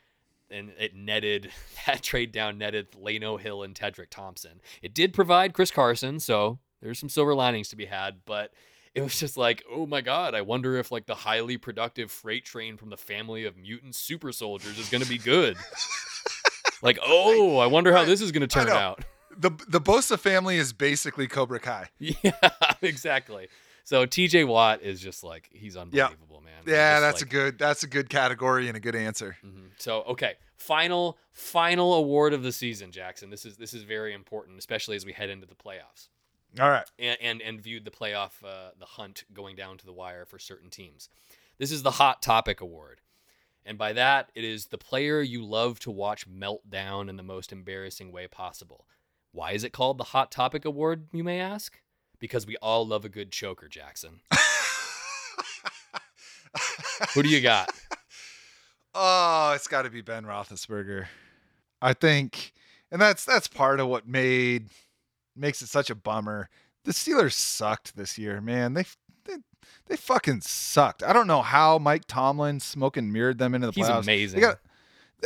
[0.52, 1.52] And it netted
[1.86, 4.62] that trade down netted Lano Hill and Tedric Thompson.
[4.82, 8.52] It did provide Chris Carson, so there's some silver linings to be had, but
[8.94, 12.46] it was just like, oh my god, I wonder if like the highly productive freight
[12.46, 15.58] train from the family of mutant super soldiers is going to be good.
[16.82, 19.04] like, oh, I wonder how this is going to turn out.
[19.38, 21.90] The the Bosa family is basically Cobra Kai.
[22.00, 22.32] Yeah,
[22.82, 23.48] exactly.
[23.92, 26.54] So TJ Watt is just like he's unbelievable, man.
[26.66, 29.36] Yeah, that's like, a good that's a good category and a good answer.
[29.46, 29.72] Mhm.
[29.80, 33.30] So okay, final final award of the season, Jackson.
[33.30, 36.08] This is this is very important, especially as we head into the playoffs
[36.58, 36.90] All right.
[36.98, 40.40] and and, and viewed the playoff uh, the hunt going down to the wire for
[40.40, 41.10] certain teams.
[41.58, 43.02] This is the hot topic award,
[43.66, 47.24] and by that it is the player you love to watch melt down in the
[47.24, 48.88] most embarrassing way possible.
[49.34, 51.10] Why is it called the hot topic award?
[51.12, 51.82] You may ask.
[52.22, 54.22] Because we all love a good choker, Jackson.
[57.14, 57.70] Who do you got?
[58.96, 61.08] oh, it's got to be Ben Roethlisberger.
[61.82, 62.54] I think,
[62.92, 64.70] and that's that's part of what made
[65.36, 66.50] makes it such a bummer.
[66.86, 68.76] The Steelers sucked this year, man.
[68.76, 68.86] They
[69.26, 69.38] they,
[69.88, 71.02] they fucking sucked.
[71.04, 74.04] I don't know how Mike Tomlin smoking mirrored them into the He's playoffs.
[74.04, 74.42] amazing.
[74.42, 74.60] Got,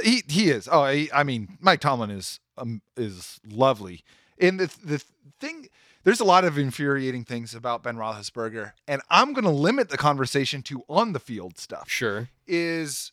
[0.01, 0.69] he he is.
[0.71, 4.03] Oh, he, I mean, Mike Tomlin is um, is lovely.
[4.39, 5.03] And the the
[5.39, 5.67] thing,
[6.03, 9.97] there's a lot of infuriating things about Ben Roethlisberger, and I'm going to limit the
[9.97, 12.29] conversation to on the field stuff Sure.
[12.47, 13.11] is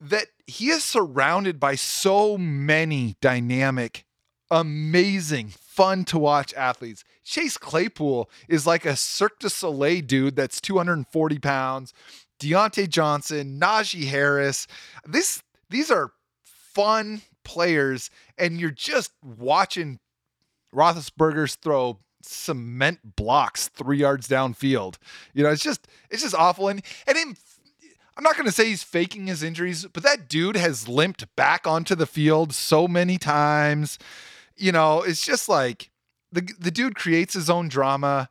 [0.00, 4.04] that he is surrounded by so many dynamic,
[4.50, 7.04] amazing, fun to watch athletes.
[7.22, 11.92] Chase Claypool is like a Cirque du Soleil dude that's 240 pounds.
[12.40, 14.66] Diontae Johnson, Najee Harris.
[15.06, 16.12] This these are
[16.42, 19.98] fun players, and you're just watching
[20.74, 24.96] Roethlisberger's throw cement blocks three yards downfield.
[25.34, 26.68] You know, it's just it's just awful.
[26.68, 27.36] And and in,
[28.16, 31.66] I'm not going to say he's faking his injuries, but that dude has limped back
[31.66, 33.98] onto the field so many times.
[34.56, 35.90] You know, it's just like
[36.32, 38.28] the the dude creates his own drama.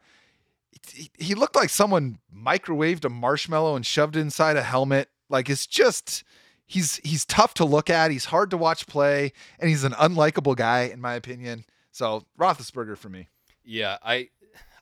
[0.92, 5.10] He, he looked like someone microwaved a marshmallow and shoved it inside a helmet.
[5.30, 6.24] Like it's just
[6.66, 8.12] he's he's tough to look at.
[8.12, 11.66] He's hard to watch play, and he's an unlikable guy in my opinion.
[11.92, 13.28] So Roethlisberger for me.
[13.64, 14.30] Yeah, I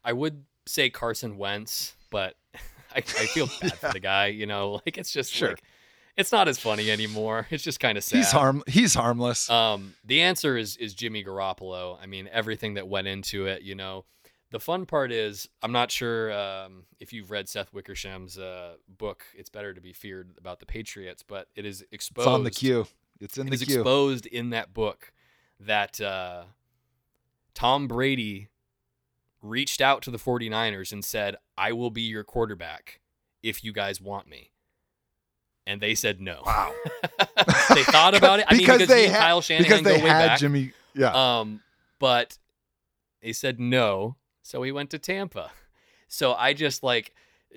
[0.04, 2.36] I would say Carson Wentz, but
[2.94, 4.28] I, I feel bad for the guy.
[4.28, 5.50] You know, like it's just Sure.
[5.50, 5.64] like
[6.16, 7.46] it's not as funny anymore.
[7.52, 8.18] It's just kind of sad.
[8.18, 9.50] He's harm he's harmless.
[9.50, 11.98] Um, the answer is is Jimmy Garoppolo.
[12.02, 13.62] I mean, everything that went into it.
[13.62, 14.06] You know,
[14.52, 19.26] The fun part is, I'm not sure um, if you've read Seth Wickersham's uh, book.
[19.36, 22.28] It's better to be feared about the Patriots, but it is exposed.
[22.28, 22.88] It's on the queue.
[23.20, 23.76] It's in it the is queue.
[23.82, 25.12] exposed in that book
[25.60, 26.44] that uh,
[27.58, 28.50] Tom Brady
[29.42, 33.00] reached out to the 49ers and said, I will be your quarterback
[33.42, 34.52] if you guys want me.
[35.66, 36.44] And they said no.
[36.46, 36.72] Wow.
[37.74, 38.46] they thought about it.
[38.48, 40.40] I Because mean, because they had- Kyle Shanahan because they had back.
[40.40, 40.72] Jimmy.
[40.94, 41.40] Yeah.
[41.40, 41.62] Um,
[41.98, 42.38] but
[43.24, 45.50] they said no, so he went to Tampa.
[46.08, 47.14] So I just like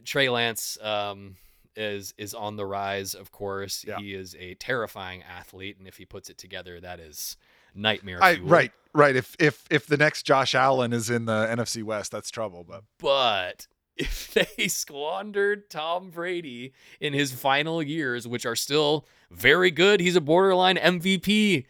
[0.06, 1.36] Trey Lance um,
[1.76, 3.12] is is on the rise.
[3.14, 3.98] Of course, Yeah.
[3.98, 7.36] he is a terrifying athlete, and if he puts it together, that is
[7.74, 8.18] nightmare.
[8.22, 9.16] I, right, right.
[9.16, 12.64] If if if the next Josh Allen is in the NFC West, that's trouble.
[12.64, 13.66] But But
[13.96, 20.16] if they squandered Tom Brady in his final years, which are still very good, he's
[20.16, 21.64] a borderline MVP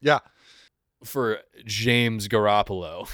[0.00, 0.20] yeah,
[1.04, 3.08] for James Garoppolo.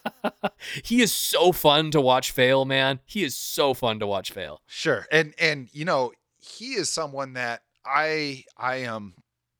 [0.84, 3.00] he is so fun to watch fail, man.
[3.04, 4.62] He is so fun to watch fail.
[4.66, 5.06] sure.
[5.12, 9.14] And and you know, he is someone that I I am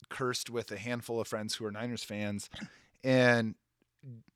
[0.09, 2.49] cursed with a handful of friends who are Niners fans,
[3.03, 3.55] and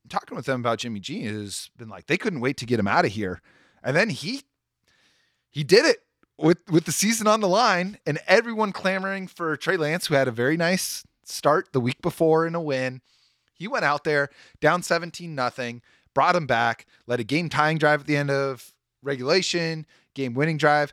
[0.09, 2.89] talking with them about Jimmy G has been like they couldn't wait to get him
[2.89, 3.41] out of here,
[3.83, 4.43] and then he
[5.51, 5.99] he did it
[6.39, 10.29] with with the season on the line, and everyone clamoring for Trey Lance, who had
[10.29, 13.01] a very nice start the week before in a win.
[13.55, 14.29] He went out there
[14.61, 15.83] down 17 nothing,
[16.15, 20.57] brought him back, led a game tying drive at the end of regulation, game winning
[20.57, 20.93] drive.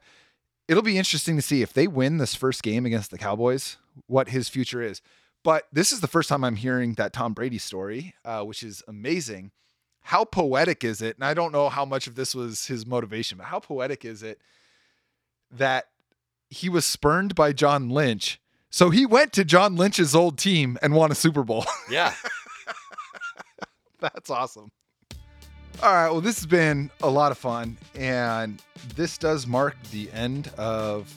[0.67, 3.77] It'll be interesting to see if they win this first game against the Cowboys,
[4.07, 5.01] what his future is.
[5.43, 8.83] But this is the first time I'm hearing that Tom Brady story, uh, which is
[8.87, 9.51] amazing.
[10.01, 11.15] How poetic is it?
[11.15, 14.23] And I don't know how much of this was his motivation, but how poetic is
[14.23, 14.39] it
[15.51, 15.85] that
[16.49, 18.41] he was spurned by John Lynch?
[18.69, 21.65] So he went to John Lynch's old team and won a Super Bowl.
[21.89, 22.13] Yeah.
[23.99, 24.71] That's awesome.
[25.81, 26.09] All right.
[26.09, 27.77] Well, this has been a lot of fun.
[27.95, 28.61] And
[28.95, 31.13] this does mark the end of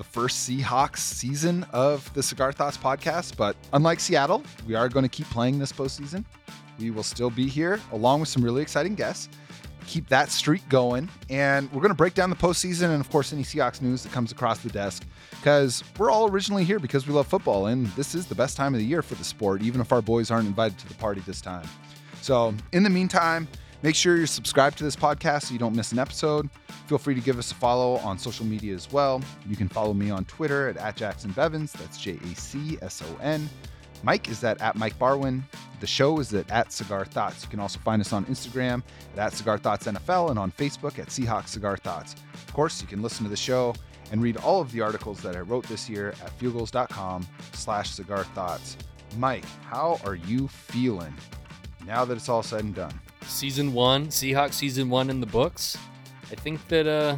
[0.00, 3.36] the first Seahawks season of the Cigar Thoughts podcast.
[3.36, 6.24] But unlike Seattle, we are going to keep playing this postseason.
[6.78, 9.28] We will still be here along with some really exciting guests.
[9.86, 11.10] Keep that streak going.
[11.28, 14.10] And we're going to break down the postseason and, of course, any Seahawks news that
[14.10, 17.66] comes across the desk because we're all originally here because we love football.
[17.66, 20.00] And this is the best time of the year for the sport, even if our
[20.00, 21.68] boys aren't invited to the party this time.
[22.22, 23.48] So, in the meantime,
[23.82, 26.48] make sure you're subscribed to this podcast so you don't miss an episode.
[26.86, 29.22] Feel free to give us a follow on social media as well.
[29.46, 31.72] You can follow me on Twitter at, at Jacson Bevens.
[31.72, 33.48] That's J A C S O N.
[34.02, 35.42] Mike is at, at Mike Barwin.
[35.80, 37.42] The show is at, at Cigar Thoughts.
[37.42, 38.82] You can also find us on Instagram
[39.14, 42.14] at, at Cigar Thoughts NFL and on Facebook at Seahawks Cigar Thoughts.
[42.34, 43.74] Of course, you can listen to the show
[44.10, 48.24] and read all of the articles that I wrote this year at fieldgulls.com slash cigar
[48.24, 48.76] thoughts.
[49.16, 51.14] Mike, how are you feeling
[51.86, 53.00] now that it's all said and done?
[53.22, 55.76] Season one, Seahawks season one in the books.
[56.30, 57.16] I think that uh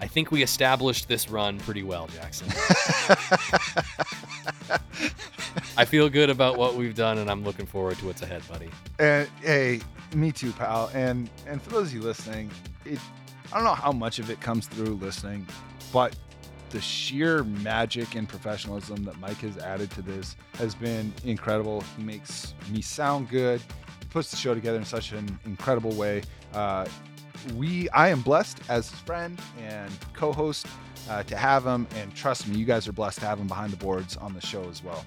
[0.00, 2.48] I think we established this run pretty well, Jacson.
[5.78, 8.70] I feel good about what we've done and I'm looking forward to what's ahead, buddy.
[8.98, 9.80] And hey,
[10.14, 10.90] me too, pal.
[10.94, 12.50] And and for those of you listening,
[12.84, 12.98] it
[13.52, 15.46] I don't know how much of it comes through listening,
[15.92, 16.16] but
[16.70, 21.82] the sheer magic and professionalism that Mike has added to this has been incredible.
[21.96, 23.62] He makes me sound good.
[24.10, 26.22] Puts the show together in such an incredible way.
[26.54, 26.86] Uh,
[27.54, 30.66] we, I am blessed as his friend and co-host
[31.10, 33.72] uh, to have him, and trust me, you guys are blessed to have him behind
[33.72, 35.04] the boards on the show as well.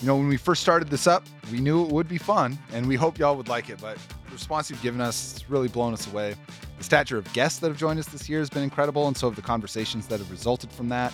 [0.00, 2.86] You know, when we first started this up, we knew it would be fun, and
[2.86, 3.80] we hope y'all would like it.
[3.80, 6.34] But the response you've given us has really blown us away.
[6.78, 9.28] The stature of guests that have joined us this year has been incredible, and so
[9.28, 11.12] have the conversations that have resulted from that.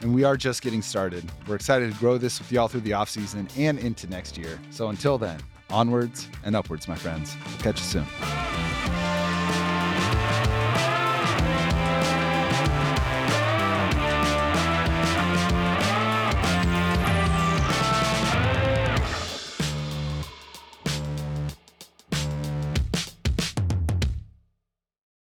[0.00, 1.28] And we are just getting started.
[1.46, 4.60] We're excited to grow this with y'all through the off season and into next year.
[4.70, 7.36] So until then, onwards and upwards, my friends.
[7.58, 8.97] Catch you soon.